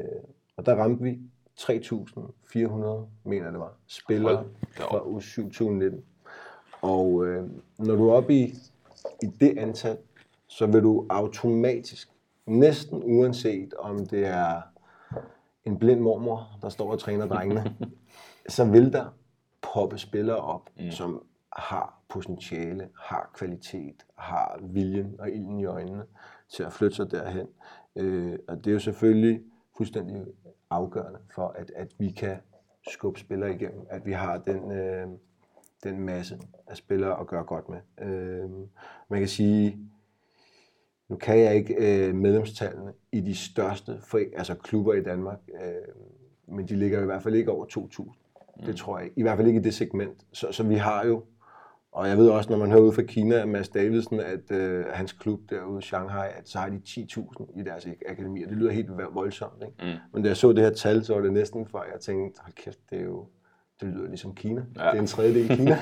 [0.58, 1.20] og der ramte vi
[1.60, 6.02] 3.400, mener det var, spillere fra U7 til U19.
[6.82, 8.54] Og øh, når du er oppe i,
[9.24, 9.98] i det antal,
[10.48, 12.10] så vil du automatisk,
[12.46, 14.62] næsten uanset om det er
[15.66, 17.76] en blind mormor, der står og træner drengene,
[18.50, 19.06] så vil der
[19.62, 20.92] poppe spillere op, mm.
[20.92, 21.24] som
[21.54, 26.04] har potentiale, har kvalitet, har viljen og ilden i øjnene
[26.50, 27.48] til at flytte sig derhen.
[27.96, 29.42] Øh, og det er jo selvfølgelig
[29.78, 30.26] fuldstændig
[30.70, 32.38] afgørende for, at, at vi kan
[32.90, 35.08] skubbe spillere igennem, at vi har den, øh,
[35.84, 38.08] den masse af spillere at gøre godt med.
[38.08, 38.50] Øh,
[39.10, 39.80] man kan sige,
[41.10, 41.76] nu kan jeg ikke
[42.08, 47.06] øh, medlemstallene i de største for, altså klubber i Danmark, øh, men de ligger i
[47.06, 48.66] hvert fald ikke over 2.000.
[48.66, 49.10] Det tror jeg.
[49.16, 50.26] I hvert fald ikke i det segment.
[50.32, 51.24] Så, så vi har jo,
[51.98, 55.12] og jeg ved også, når man hører ud fra Kina Mads Davidsen, at øh, hans
[55.14, 58.48] klub derude i Shanghai, at så har de 10.000 i deres ak- akademier.
[58.48, 59.76] Det lyder helt voldsomt, ikke?
[59.94, 60.00] Mm.
[60.14, 62.42] Men da jeg så det her tal, så var det næsten for, at jeg tænkte,
[62.42, 63.28] hold kæft, det er jo,
[63.82, 64.62] det lyder ligesom Kina.
[64.76, 64.84] Ja.
[64.84, 64.90] Ja.
[64.92, 65.78] Det er en tredjedel Kina.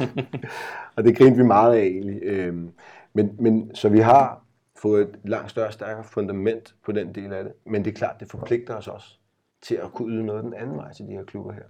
[0.95, 2.19] og det grinte vi meget af egentlig.
[2.23, 2.71] Øhm,
[3.13, 4.45] men, men, så vi har
[4.81, 7.53] fået et langt større, stærkere fundament på den del af det.
[7.65, 9.19] Men det er klart, det forpligter os også
[9.61, 11.65] til at kunne yde noget den anden vej til de her klubber her.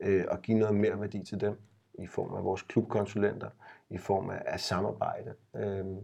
[0.00, 1.56] Øh, og give noget mere værdi til dem
[1.98, 3.48] i form af vores klubkonsulenter,
[3.90, 5.34] i form af, af samarbejde.
[5.56, 5.98] Øhm,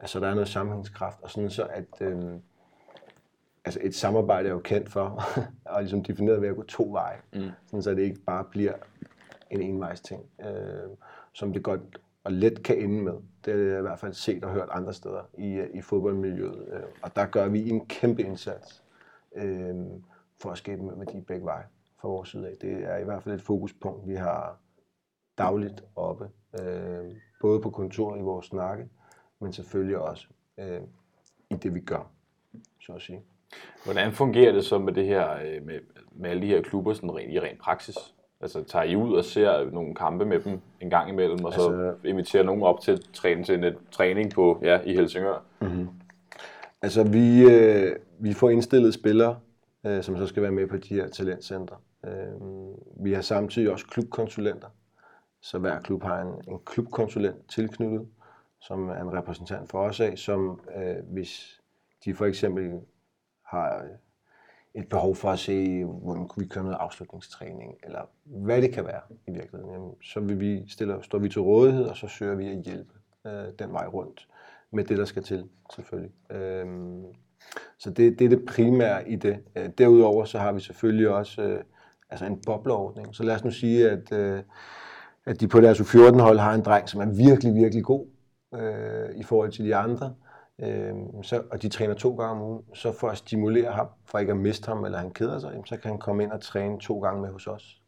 [0.00, 2.42] altså der er noget sammenhængskraft, og sådan så at øhm,
[3.64, 5.22] altså et samarbejde er jo kendt for,
[5.64, 7.50] og ligesom defineret ved at gå to veje, mm.
[7.66, 8.74] sådan så det ikke bare bliver
[9.50, 10.90] en envejs ting, øh,
[11.32, 11.80] som det godt
[12.24, 13.14] og let kan ende med.
[13.44, 16.68] Det har jeg i hvert fald set og hørt andre steder i, øh, i fodboldmiljøet.
[16.72, 18.84] Øh, og der gør vi en kæmpe indsats
[19.34, 19.74] øh,
[20.42, 21.64] for at skabe mere værdi begge veje
[22.00, 22.54] fra vores side af.
[22.60, 24.58] Det er i hvert fald et fokuspunkt, vi har
[25.38, 26.28] dagligt oppe.
[26.62, 28.88] Øh, både på kontoret i vores snakke,
[29.40, 30.26] men selvfølgelig også
[30.60, 30.80] øh,
[31.50, 32.10] i det, vi gør,
[32.80, 33.22] så at sige.
[33.84, 35.78] Hvordan fungerer det så med det her, øh, med,
[36.12, 37.96] med alle de her klubber sådan rent, i ren praksis?
[38.40, 41.60] Altså tager I ud og ser nogle kampe med dem en gang imellem, og så
[41.70, 45.44] Altså- inviterer nogen op til træne til en træning på, ja, i Helsingør?
[46.82, 49.38] Altså, vi, øh, vi får indstillet spillere,
[49.86, 51.76] øh, som så skal være med på de her talentcentre.
[52.06, 52.12] Øh,
[53.04, 54.68] vi har samtidig også klubkonsulenter,
[55.46, 58.08] så hver klub har en, en klubkonsulent tilknyttet,
[58.60, 61.60] som er en repræsentant for os af, som øh, hvis
[62.04, 62.80] de for eksempel
[63.44, 63.84] har
[64.74, 68.84] et behov for at se, hvordan kunne vi køre noget afslutningstræning, eller hvad det kan
[68.84, 72.34] være i virkeligheden, jamen, så vil vi stille, står vi til rådighed, og så søger
[72.34, 72.92] vi at hjælpe
[73.26, 74.28] øh, den vej rundt
[74.70, 76.12] med det, der skal til, selvfølgelig.
[76.30, 77.04] Øhm,
[77.78, 79.38] så det, det er det primære i det.
[79.56, 81.64] Øh, derudover så har vi selvfølgelig også øh,
[82.10, 83.14] altså en bobleordning.
[83.14, 84.42] Så lad os nu sige, at, øh,
[85.26, 88.06] at de på deres U14-hold har en dreng, som er virkelig, virkelig god
[88.54, 90.14] øh, i forhold til de andre.
[90.58, 92.62] Øh, så, og de træner to gange om ugen.
[92.74, 95.76] Så for at stimulere ham, for ikke at miste ham, eller han keder sig, så
[95.76, 97.82] kan han komme ind og træne to gange med hos os.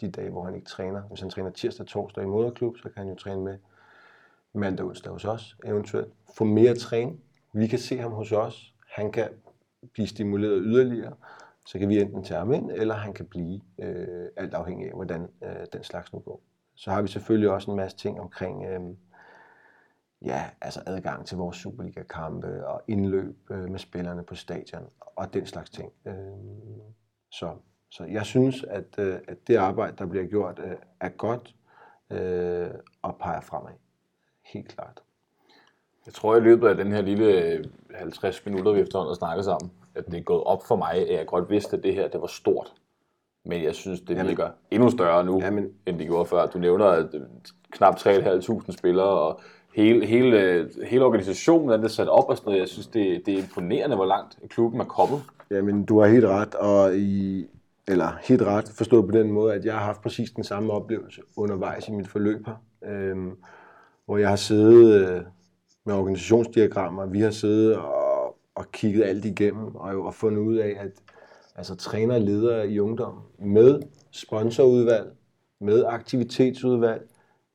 [0.00, 1.02] De dage, hvor han ikke træner.
[1.02, 3.58] Hvis han træner tirsdag og torsdag i moderklub, så kan han jo træne med
[4.54, 6.12] mandag onsdag hos os, eventuelt.
[6.36, 7.20] Få mere træning.
[7.52, 8.74] Vi kan se ham hos os.
[8.88, 9.28] Han kan
[9.92, 11.12] blive stimuleret yderligere.
[11.66, 14.94] Så kan vi enten tage ham ind, eller han kan blive, øh, alt afhængig af,
[14.94, 16.40] hvordan øh, den slags nu går.
[16.76, 18.80] Så har vi selvfølgelig også en masse ting omkring øh,
[20.24, 25.46] ja, altså adgang til vores Superliga-kampe og indløb øh, med spillerne på stadion og den
[25.46, 25.92] slags ting.
[26.06, 26.14] Øh,
[27.30, 27.56] så,
[27.90, 31.54] så jeg synes, at, øh, at det arbejde, der bliver gjort, øh, er godt
[32.10, 32.70] øh,
[33.02, 33.72] og peger fremad.
[34.52, 35.02] Helt klart.
[36.06, 37.64] Jeg tror i løbet af den her lille øh,
[37.94, 41.14] 50 minutter, vi efterhånden har snakket sammen, at det er gået op for mig, at
[41.14, 42.72] jeg godt vidste, at det her det var stort.
[43.44, 45.68] Men jeg synes, det virker endnu større nu, Jamen.
[45.86, 46.46] end det gjorde før.
[46.46, 47.20] Du nævner at øh,
[47.70, 49.40] knap 3.500 spillere, og
[49.74, 52.60] hele, hele, hele organisationen er det sat op og sådan noget.
[52.60, 55.22] Jeg synes, det, det er imponerende, hvor langt klubben er kommet.
[55.50, 57.46] Jamen, du har helt ret, og i,
[57.88, 61.20] eller helt ret forstået på den måde, at jeg har haft præcis den samme oplevelse
[61.36, 62.54] undervejs i mit forløb her,
[62.86, 63.36] øhm,
[64.06, 65.20] hvor jeg har siddet øh,
[65.84, 70.76] med organisationsdiagrammer, vi har siddet og, og kigget alt igennem, og har fundet ud af,
[70.80, 70.90] at
[71.54, 75.12] altså, træner og ledere i ungdom med sponsorudvalg,
[75.60, 77.02] med aktivitetsudvalg,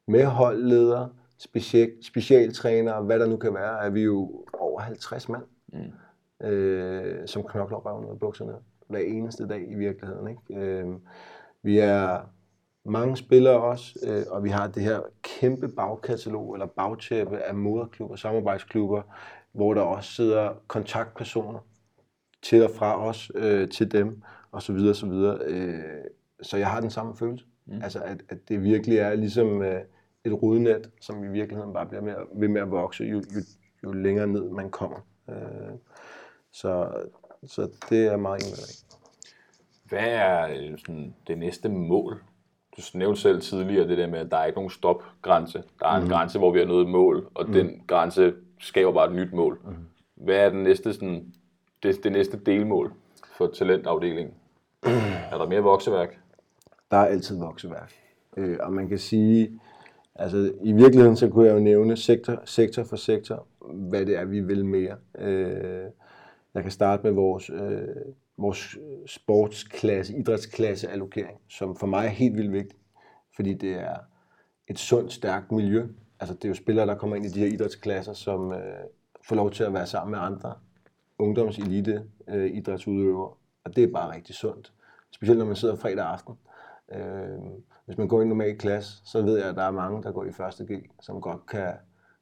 [0.08, 5.44] med holdledere, special, specialtrænere, hvad der nu kan være, er vi jo over 50 mand
[6.44, 8.54] øh, som knokler røven ud af bukserne
[8.88, 10.28] hver eneste dag i virkeligheden.
[10.28, 10.66] Ikke?
[10.66, 10.88] Øh,
[11.64, 12.20] vi er
[12.86, 18.16] mange spillere også, øh, og vi har det her kæmpe bagkatalog eller bagtæppe af moderklubber,
[18.16, 19.02] samarbejdsklubber,
[19.52, 21.60] hvor der også sidder kontaktpersoner
[22.42, 24.22] til og fra os øh, til dem,
[24.52, 25.40] og så videre, så videre.
[25.46, 26.04] Øh,
[26.42, 27.46] så jeg har den samme følelse.
[27.66, 27.82] Mm.
[27.84, 29.82] Altså, at, at det virkelig er ligesom øh,
[30.26, 33.42] et rodnet, som i virkeligheden bare bliver mere, ved med at vokse, jo, jo,
[33.84, 34.98] jo længere ned man kommer.
[35.30, 35.36] Øh,
[36.52, 36.90] så,
[37.46, 38.60] så det er meget enig.
[39.90, 42.22] Hvad er øh, sådan, det næste mål?
[42.78, 45.64] Du nævnte selv tidligere det der med, at der er ikke nogen stopgrænse.
[45.80, 46.10] Der er en mm.
[46.10, 47.54] grænse, hvor vi har nået et mål, og mm.
[47.54, 49.62] den grænse skaber bare et nyt mål.
[49.66, 49.76] Mm.
[50.16, 51.34] Hvad er den næste, sådan,
[51.84, 52.94] det, det næste delmål
[53.38, 54.34] for talentafdelingen?
[55.32, 56.20] er der mere vokseværk?
[56.92, 57.94] Der er altid vokseværk.
[58.38, 59.60] Øh, og man kan sige,
[60.16, 64.26] altså i virkeligheden så kunne jeg jo nævne sektor, sektor for sektor, hvad det er,
[64.26, 64.96] vi vil mere.
[65.18, 65.84] Øh,
[66.54, 67.88] jeg kan starte med vores, øh,
[68.38, 72.82] vores sportsklasse, idrætsklasse allokering, som for mig er helt vildt vigtigt,
[73.36, 73.96] fordi det er
[74.68, 75.88] et sundt, stærkt miljø.
[76.20, 78.60] Altså det er jo spillere, der kommer ind i de her idrætsklasser, som øh,
[79.28, 80.54] får lov til at være sammen med andre
[81.20, 84.74] ungdomselite øh, idrætsudøvere, og det er bare rigtig sundt.
[85.12, 86.34] Specielt når man sidder fredag aften.
[86.94, 87.40] Øh,
[87.86, 90.12] hvis man går i en normal klasse, så ved jeg, at der er mange, der
[90.12, 91.74] går i første G, som godt kan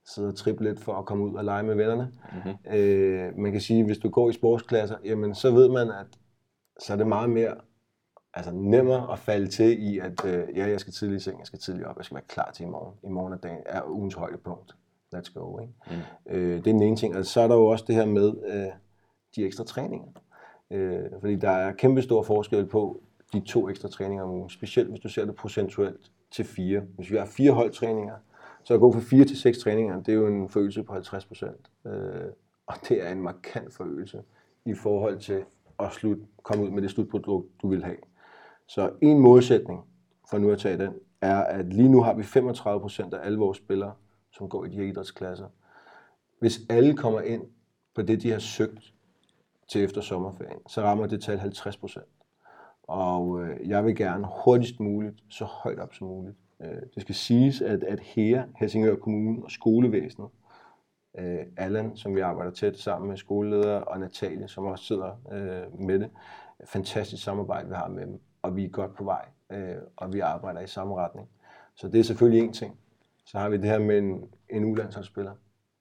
[0.05, 2.11] sidde og trippe lidt for at komme ud og lege med vennerne.
[2.33, 2.77] Mm-hmm.
[2.77, 6.07] Øh, man kan sige, at hvis du går i sportsklasser, jamen, så ved man, at
[6.79, 7.55] så er det meget mere
[8.33, 11.47] altså nemmere at falde til i, at øh, ja, jeg skal tidligt i seng, jeg
[11.47, 12.95] skal tidligt op, jeg skal være klar til i morgen.
[13.03, 14.75] I morgen er, dagen, er ugens højdepunkt.
[15.15, 15.59] Let's go.
[15.59, 15.73] Ikke?
[15.87, 15.95] Mm.
[16.35, 17.15] Øh, det er den ene ting.
[17.15, 18.71] Altså, så er der jo også det her med øh,
[19.37, 20.07] de ekstra træninger.
[20.71, 23.01] Øh, fordi der er kæmpe stor forskel på
[23.33, 26.81] de to ekstra træninger om ugen, specielt hvis du ser det procentuelt til fire.
[26.95, 28.15] Hvis vi har fire holdtræninger,
[28.63, 31.25] så at gå fra fire til seks træninger, det er jo en forøgelse på 50
[31.25, 31.71] procent.
[31.85, 32.31] Øh,
[32.67, 34.21] og det er en markant forøgelse
[34.65, 35.43] i forhold til
[35.79, 37.97] at slut, komme ud med det slutprodukt, du vil have.
[38.67, 39.79] Så en målsætning,
[40.29, 43.37] for nu at tage den, er, at lige nu har vi 35 procent af alle
[43.37, 43.93] vores spillere,
[44.31, 45.47] som går i de her idrætsklasser.
[46.39, 47.43] Hvis alle kommer ind
[47.95, 48.93] på det, de har søgt
[49.67, 52.05] til efter sommerferien, så rammer det tal 50 procent.
[52.83, 56.37] Og øh, jeg vil gerne hurtigst muligt, så højt op som muligt.
[56.61, 60.29] Øh, det skal siges, at, at her, Helsingør Kommune og skolevæsenet,
[61.17, 65.79] øh, Allan, som vi arbejder tæt sammen med skoleleder, og Natalie, som også sidder øh,
[65.79, 66.09] med det.
[66.65, 70.19] Fantastisk samarbejde, vi har med dem, og vi er godt på vej, øh, og vi
[70.19, 71.29] arbejder i samme retning.
[71.75, 72.79] Så det er selvfølgelig en ting.
[73.25, 75.33] Så har vi det her med en, en ulandsholdsspiller.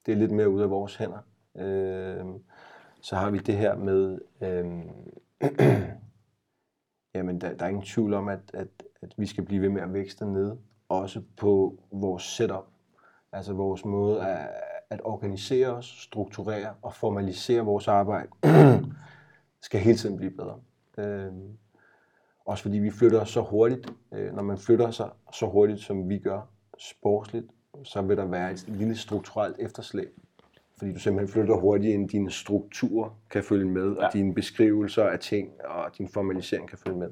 [0.07, 1.19] Det er lidt mere ud af vores hænder.
[1.57, 2.25] Øh,
[3.07, 4.67] så har vi det her med, øh,
[7.15, 8.69] jamen der, der er ingen tvivl om, at, at,
[9.03, 10.57] at vi skal blive ved med at vækste ned,
[10.89, 12.65] også på vores setup,
[13.33, 14.49] altså vores måde at,
[14.91, 18.29] at organisere os, strukturere og formalisere vores arbejde,
[19.67, 20.61] skal hele tiden blive bedre.
[20.99, 21.33] Øh,
[22.45, 23.93] også fordi vi flytter så hurtigt.
[24.13, 26.41] Øh, når man flytter sig så hurtigt, som vi gør
[26.79, 27.47] sportsligt,
[27.85, 30.26] så vil der være et lille strukturelt efterslæb.
[30.79, 34.09] Fordi du simpelthen flytter hurtigt, end dine strukturer kan følge med, og Ja.
[34.19, 37.11] dine beskrivelser af ting og din formalisering kan følge med.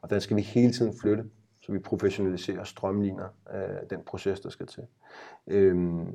[0.00, 1.24] Og den skal vi hele tiden flytte,
[1.60, 4.82] så vi professionaliserer og strømligner øh, den proces, der skal til.
[5.46, 6.06] Øhm,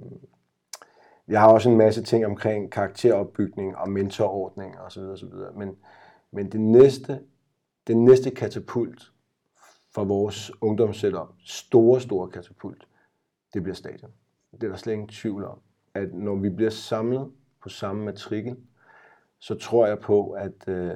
[1.28, 5.00] jeg har også en masse ting omkring karakteropbygning og mentorordning osv.
[5.02, 5.30] osv.
[5.56, 5.76] Men,
[6.32, 7.20] men det næste,
[7.88, 9.12] det næste katapult
[9.94, 12.88] for vores ungdomssetup, store, store katapult,
[13.54, 14.12] det bliver stadion.
[14.52, 15.60] Det er der slet ingen tvivl om.
[15.98, 17.32] At når vi bliver samlet
[17.64, 18.56] på samme matrikel,
[19.40, 20.92] så tror jeg på, at, øh,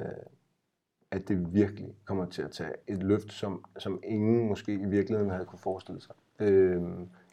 [1.10, 5.30] at det virkelig kommer til at tage et løft, som, som ingen måske i virkeligheden
[5.30, 6.14] havde kunne forestille sig.
[6.40, 6.82] Øh,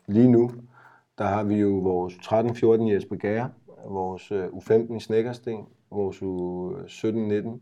[0.07, 0.51] lige nu,
[1.17, 3.51] der har vi jo vores 13-14 Jesper Gære,
[3.85, 7.59] vores øh, U15 i Snækkersten, vores U17-19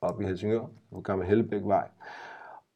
[0.00, 1.88] oppe i Helsingør, på Gamle Hellebækvej.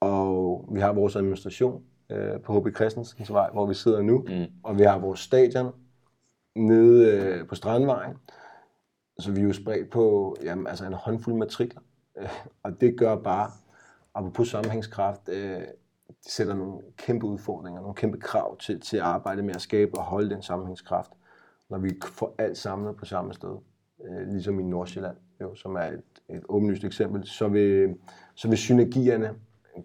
[0.01, 4.18] Og vi har vores administration øh, på HB Christensens vej, hvor vi sidder nu.
[4.18, 4.45] Mm.
[4.62, 5.72] Og vi har vores stadion
[6.57, 8.16] nede øh, på Strandvejen.
[9.18, 11.80] Så vi er jo spredt på jamen, altså en håndfuld matrikler.
[12.18, 12.28] Øh,
[12.62, 13.50] og det gør bare
[14.14, 15.61] apropos sammenhængskraft, øh,
[16.09, 19.98] det sætter nogle kæmpe udfordringer, nogle kæmpe krav til, til at arbejde med at skabe
[19.98, 21.11] og holde den sammenhængskraft,
[21.70, 23.57] når vi får alt samlet på samme sted,
[24.04, 27.96] øh, ligesom i Nordsjælland, jo, som er et, et åbenlyst eksempel, så vil,
[28.34, 29.34] så vil synergierne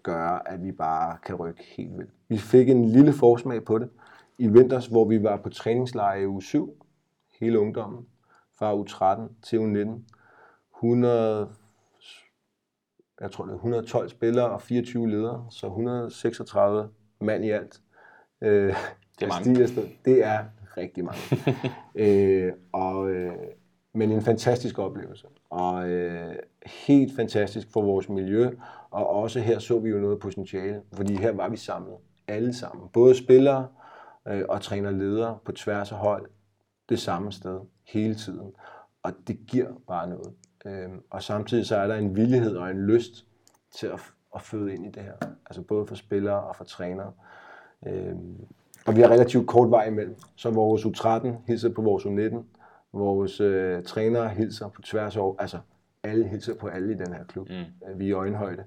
[0.02, 2.10] gøre, at vi bare kan rykke helt vildt.
[2.28, 3.88] Vi fik en lille forsmag på det
[4.38, 6.86] i vinters, hvor vi var på træningslejre i uge 7,
[7.40, 8.06] hele ungdommen,
[8.58, 10.06] fra u 13 til u 19.
[10.78, 11.48] 100,
[13.20, 16.88] jeg tror det er 112 spillere og 24 ledere, så 136
[17.20, 17.80] mand i alt.
[18.40, 18.74] Øh, Det
[19.20, 19.62] er mange.
[19.62, 19.88] afsted.
[20.04, 20.38] Det er
[20.76, 21.20] rigtig mange.
[22.46, 23.32] øh, og, øh,
[23.94, 25.26] men en fantastisk oplevelse.
[25.50, 26.34] Og øh,
[26.66, 28.50] helt fantastisk for vores miljø.
[28.90, 31.96] Og også her så vi jo noget potentiale, fordi her var vi samlet.
[32.28, 32.88] Alle sammen.
[32.92, 33.68] Både spillere
[34.28, 36.26] øh, og træner ledere på tværs af hold.
[36.88, 37.60] Det samme sted.
[37.84, 38.52] Hele tiden.
[39.02, 40.32] Og det giver bare noget.
[40.64, 43.26] Øh, og samtidig så er der en villighed og en lyst
[43.74, 44.00] til at,
[44.34, 45.14] at føde ind i det her.
[45.46, 47.12] Altså både for spillere og for trænere.
[47.86, 48.16] Øh,
[48.86, 50.16] og vi har relativt kort vej imellem.
[50.36, 52.36] Så vores U13 hilser på vores U19.
[52.92, 55.36] Vores øh, trænere hilser på tværs over.
[55.38, 55.58] Altså
[56.02, 57.48] alle hilser på alle i den her klub.
[57.48, 57.98] Mm.
[57.98, 58.64] Vi er i øjenhøjde.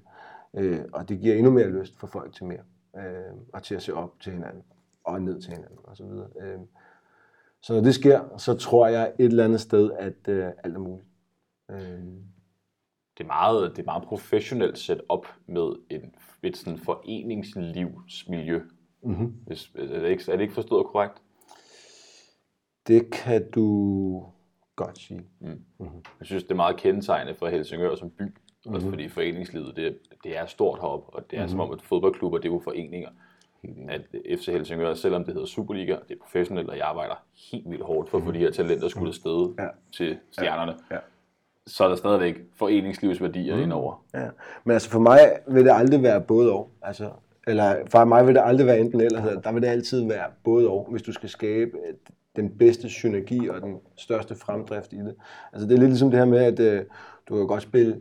[0.54, 2.62] Øh, og det giver endnu mere lyst for folk til mere.
[2.96, 4.62] Øh, og til at se op til hinanden.
[5.06, 6.28] Og ned til hinanden og så videre.
[6.40, 6.58] Øh,
[7.60, 10.78] så når det sker, så tror jeg et eller andet sted, at øh, alt er
[10.78, 11.06] muligt.
[11.70, 11.78] Øh,
[13.18, 18.60] Det er meget, det er meget professionelt sat op med en, et sådan foreningslivsmiljø.
[19.02, 19.34] Mm-hmm.
[19.46, 21.22] Hvis, er, det ikke, er det ikke forstået korrekt?
[22.86, 24.24] det kan du
[24.76, 25.22] godt sige.
[26.20, 28.22] Jeg synes, det er meget kendetegnende for Helsingør som by.
[28.22, 28.74] Mm-hmm.
[28.74, 31.50] Også fordi foreningslivet, det, det er stort heroppe, og det er mm-hmm.
[31.50, 33.10] som om, at fodboldklubber, det er jo foreninger.
[33.88, 34.00] At
[34.38, 37.14] FC Helsingør, selvom det hedder Superliga, det er professionelt, og jeg arbejder
[37.52, 39.66] helt vildt hårdt for at få de her talenter skulle afsted Ja.
[39.96, 40.96] til stjernerne, Ja.
[41.66, 43.62] så er der stadigvæk foreningslivsværdier mm.
[43.62, 44.04] indover.
[44.14, 44.28] Ja.
[44.64, 46.70] Men altså for mig vil det aldrig være både og.
[46.82, 47.10] Altså,
[47.46, 49.40] eller for mig vil det aldrig være enten eller.
[49.40, 53.48] Der vil det altid være både og, hvis du skal skabe et- den bedste synergi
[53.48, 55.14] og den største fremdrift i det.
[55.52, 56.84] Altså det er lidt ligesom det her med, at øh,
[57.28, 58.00] du kan godt spille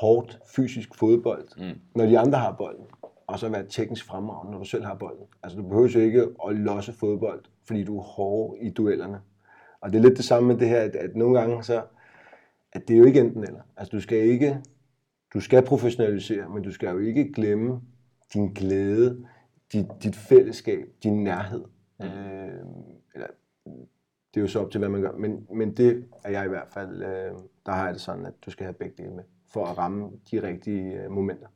[0.00, 1.78] hårdt fysisk fodbold, mm.
[1.94, 2.84] når de andre har bolden,
[3.32, 5.26] og så være teknisk fremragende, når du selv har bolden.
[5.42, 9.20] Altså du behøver jo ikke at losse fodbold, fordi du er hård i duellerne.
[9.80, 11.82] Og det er lidt det samme med det her, at, at nogle gange så,
[12.72, 13.60] at det er jo ikke enten eller.
[13.76, 14.58] Altså du skal ikke,
[15.34, 17.80] du skal professionalisere, men du skal jo ikke glemme
[18.34, 19.26] din glæde,
[19.72, 21.64] dit, dit fællesskab, din nærhed.
[22.00, 22.06] Mm.
[22.06, 22.64] Øh,
[23.14, 23.26] eller,
[24.34, 25.12] det er jo så op til, hvad man gør.
[25.12, 27.32] Men, men det er jeg i hvert fald, øh,
[27.66, 30.10] der har jeg det sådan, at du skal have begge dele med, for at ramme
[30.30, 31.46] de rigtige øh, momenter.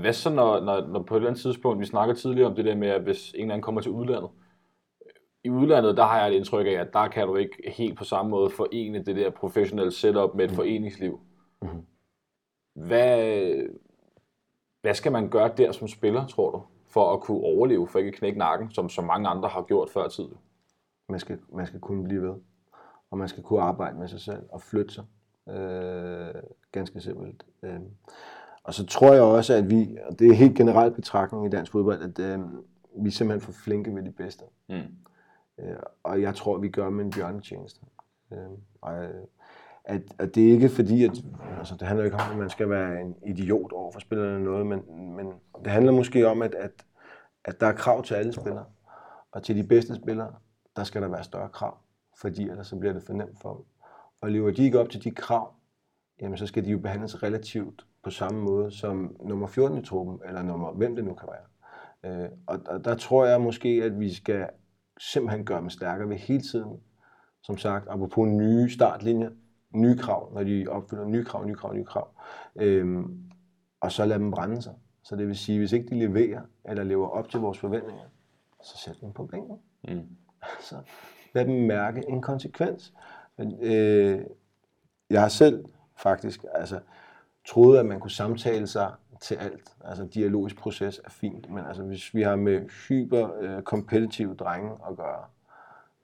[0.00, 2.64] Hvad så, når, når, når på et eller andet tidspunkt, vi snakker tidligere om det
[2.64, 4.30] der med, at hvis en eller anden kommer til udlandet,
[5.44, 8.04] i udlandet, der har jeg et indtryk af, at der kan du ikke helt på
[8.04, 11.20] samme måde forene det der professionelle setup med et foreningsliv.
[11.62, 11.86] Mhm.
[12.74, 13.52] Hvad,
[14.80, 18.08] hvad skal man gøre der som spiller, tror du, for at kunne overleve, for ikke
[18.08, 20.28] at knække nakken, som så mange andre har gjort før tid?
[21.08, 22.34] Man skal, man skal kunne blive ved,
[23.10, 25.04] og man skal kunne arbejde med sig selv og flytte sig.
[25.48, 27.44] Øh, ganske simpelt.
[27.62, 27.80] Øh.
[28.64, 31.72] Og så tror jeg også, at vi, og det er helt generelt betragtning i dansk
[31.72, 32.40] fodbold, at øh,
[32.96, 34.44] vi er simpelthen for flinke ved de bedste.
[34.68, 34.74] Mm.
[35.60, 37.80] Øh, og jeg tror, vi gør med en bjørnetjeneste.
[38.32, 38.38] Øh,
[38.80, 39.24] og, øh,
[39.84, 41.24] at, at det er ikke fordi, at
[41.58, 44.44] altså, det handler ikke om, at man skal være en idiot over for spillerne eller
[44.44, 45.32] noget, men, men
[45.64, 46.84] det handler måske om, at, at,
[47.44, 48.64] at der er krav til alle spillere.
[49.32, 50.34] Og til de bedste spillere,
[50.76, 51.78] der skal der være større krav,
[52.16, 53.64] fordi ellers så bliver det for nemt for dem.
[54.20, 55.54] Og lever de ikke op til de krav,
[56.20, 60.20] jamen så skal de jo behandles relativt på samme måde som nummer 14 i truppen,
[60.26, 62.22] eller nummer hvem det nu kan være.
[62.22, 64.48] Øh, og, og der tror jeg måske, at vi skal
[64.98, 66.80] simpelthen gøre dem stærkere ved hele tiden.
[67.42, 69.30] Som sagt, apropos nye startlinjer,
[69.74, 72.08] nye krav, når de opfylder nye krav, nye krav, nye krav.
[72.56, 73.30] Øhm,
[73.80, 74.74] og så lad dem brænde sig.
[75.04, 78.04] Så det vil sige, hvis ikke de leverer, eller lever op til vores forventninger,
[78.62, 79.58] så sæt dem på bænken.
[79.88, 80.06] Mm.
[80.56, 80.76] Altså,
[81.34, 82.94] lad dem mærke en konsekvens.
[83.38, 84.20] Men, øh,
[85.10, 85.64] jeg har selv
[85.96, 86.80] faktisk altså,
[87.48, 89.76] troede, at man kunne samtale sig til alt.
[89.84, 94.70] Altså, dialogisk proces er fint, men altså, hvis vi har med hyper øh, kompetitive drenge
[94.90, 95.24] at gøre,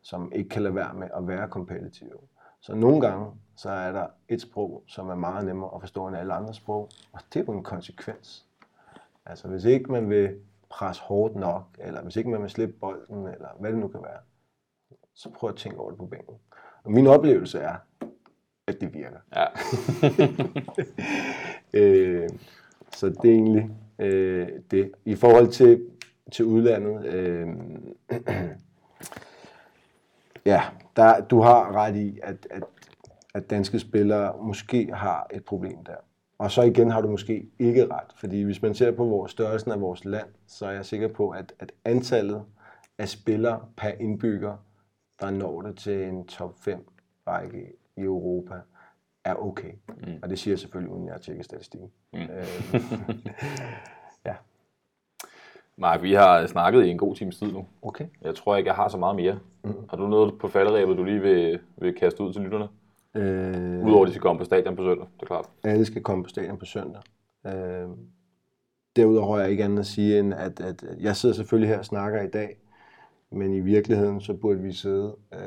[0.02, 2.18] som ikke kan lade være med at være kompetitive,
[2.60, 3.26] så nogle gange,
[3.56, 6.88] så er der et sprog, som er meget nemmere at forstå end alle andre sprog,
[7.12, 8.46] og det er jo en konsekvens.
[9.26, 13.26] Altså, hvis ikke man vil presse hårdt nok, eller hvis ikke man vil slippe bolden,
[13.26, 14.20] eller hvad det nu kan være,
[15.14, 16.34] så prøv at tænke over det på bænken.
[16.84, 17.76] Og min oplevelse er,
[18.68, 19.18] at det virker.
[19.36, 19.46] Ja.
[21.74, 22.28] Øh,
[22.92, 24.92] så det er egentlig øh, det.
[25.04, 25.86] I forhold til,
[26.32, 27.48] til udlandet, øh,
[30.46, 30.62] ja,
[30.96, 32.62] der, du har ret i, at, at,
[33.34, 35.96] at danske spillere måske har et problem der.
[36.38, 39.72] Og så igen har du måske ikke ret, fordi hvis man ser på vores størrelsen
[39.72, 42.42] af vores land, så er jeg sikker på, at, at antallet
[42.98, 44.56] af spillere per indbygger,
[45.20, 46.86] der når det til en top 5
[47.26, 48.54] række i Europa,
[49.24, 49.72] er okay.
[49.88, 50.18] Mm.
[50.22, 51.90] Og det siger jeg selvfølgelig, uden jeg har tjekket statistikken.
[52.12, 52.18] Mm.
[52.18, 52.80] Øh,
[54.26, 54.34] ja.
[55.76, 57.66] Mark, vi har snakket i en god times tid nu.
[57.82, 58.06] Okay.
[58.22, 59.38] Jeg tror ikke, jeg har så meget mere.
[59.64, 59.74] Mm.
[59.90, 62.68] Har du noget på falderæbet, du lige vil, vil kaste ud til lytterne?
[63.14, 65.46] Øh, Udover at de skal komme på stadion på søndag, det er klart.
[65.64, 67.02] alle skal komme på stadion på søndag.
[67.46, 67.88] Øh,
[68.96, 71.84] derudover har jeg ikke andet at sige, end at, at jeg sidder selvfølgelig her og
[71.84, 72.56] snakker i dag,
[73.30, 75.40] men i virkeligheden så burde vi sidde øh,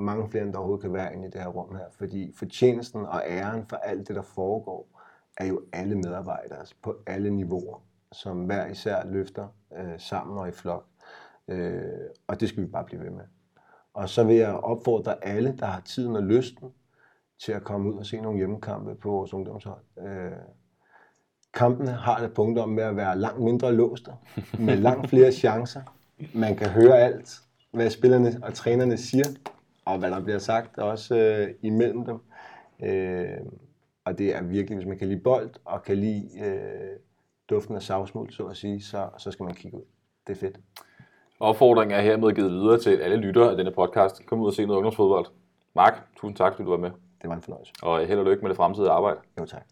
[0.00, 3.06] mange flere, end der overhovedet kan være inde i det her rum her, fordi fortjenesten
[3.06, 5.00] og æren for alt det, der foregår,
[5.36, 7.82] er jo alle medarbejdere på alle niveauer,
[8.12, 10.84] som hver især løfter øh, sammen og i flok.
[11.48, 11.82] Øh,
[12.26, 13.24] og det skal vi bare blive ved med.
[13.94, 16.72] Og så vil jeg opfordre alle, der har tiden og lysten,
[17.38, 19.82] til at komme ud og se nogle hjemmekampe på vores ungdomshold.
[19.98, 20.32] Øh,
[21.54, 24.10] kampene har det punkt om med at være langt mindre låste,
[24.58, 25.82] med langt flere chancer.
[26.34, 27.40] Man kan høre alt,
[27.72, 29.24] hvad spillerne og trænerne siger,
[29.88, 32.20] og hvad der bliver sagt også øh, imellem dem.
[32.88, 33.38] Øh,
[34.04, 36.98] og det er virkelig, hvis man kan lide bold og kan lide øh,
[37.50, 39.82] duften af savsmuld, så at sige, så, så skal man kigge ud.
[40.26, 40.60] Det er fedt.
[41.40, 44.26] Opfordringen er hermed givet videre til alle lyttere af denne podcast.
[44.26, 45.26] Kom ud og se noget ungdomsfodbold.
[45.74, 46.90] Mark, tusind tak, fordi du var med.
[47.22, 47.72] Det var en fornøjelse.
[47.82, 49.20] Og held og lykke med det fremtidige arbejde.
[49.40, 49.66] Jo tak.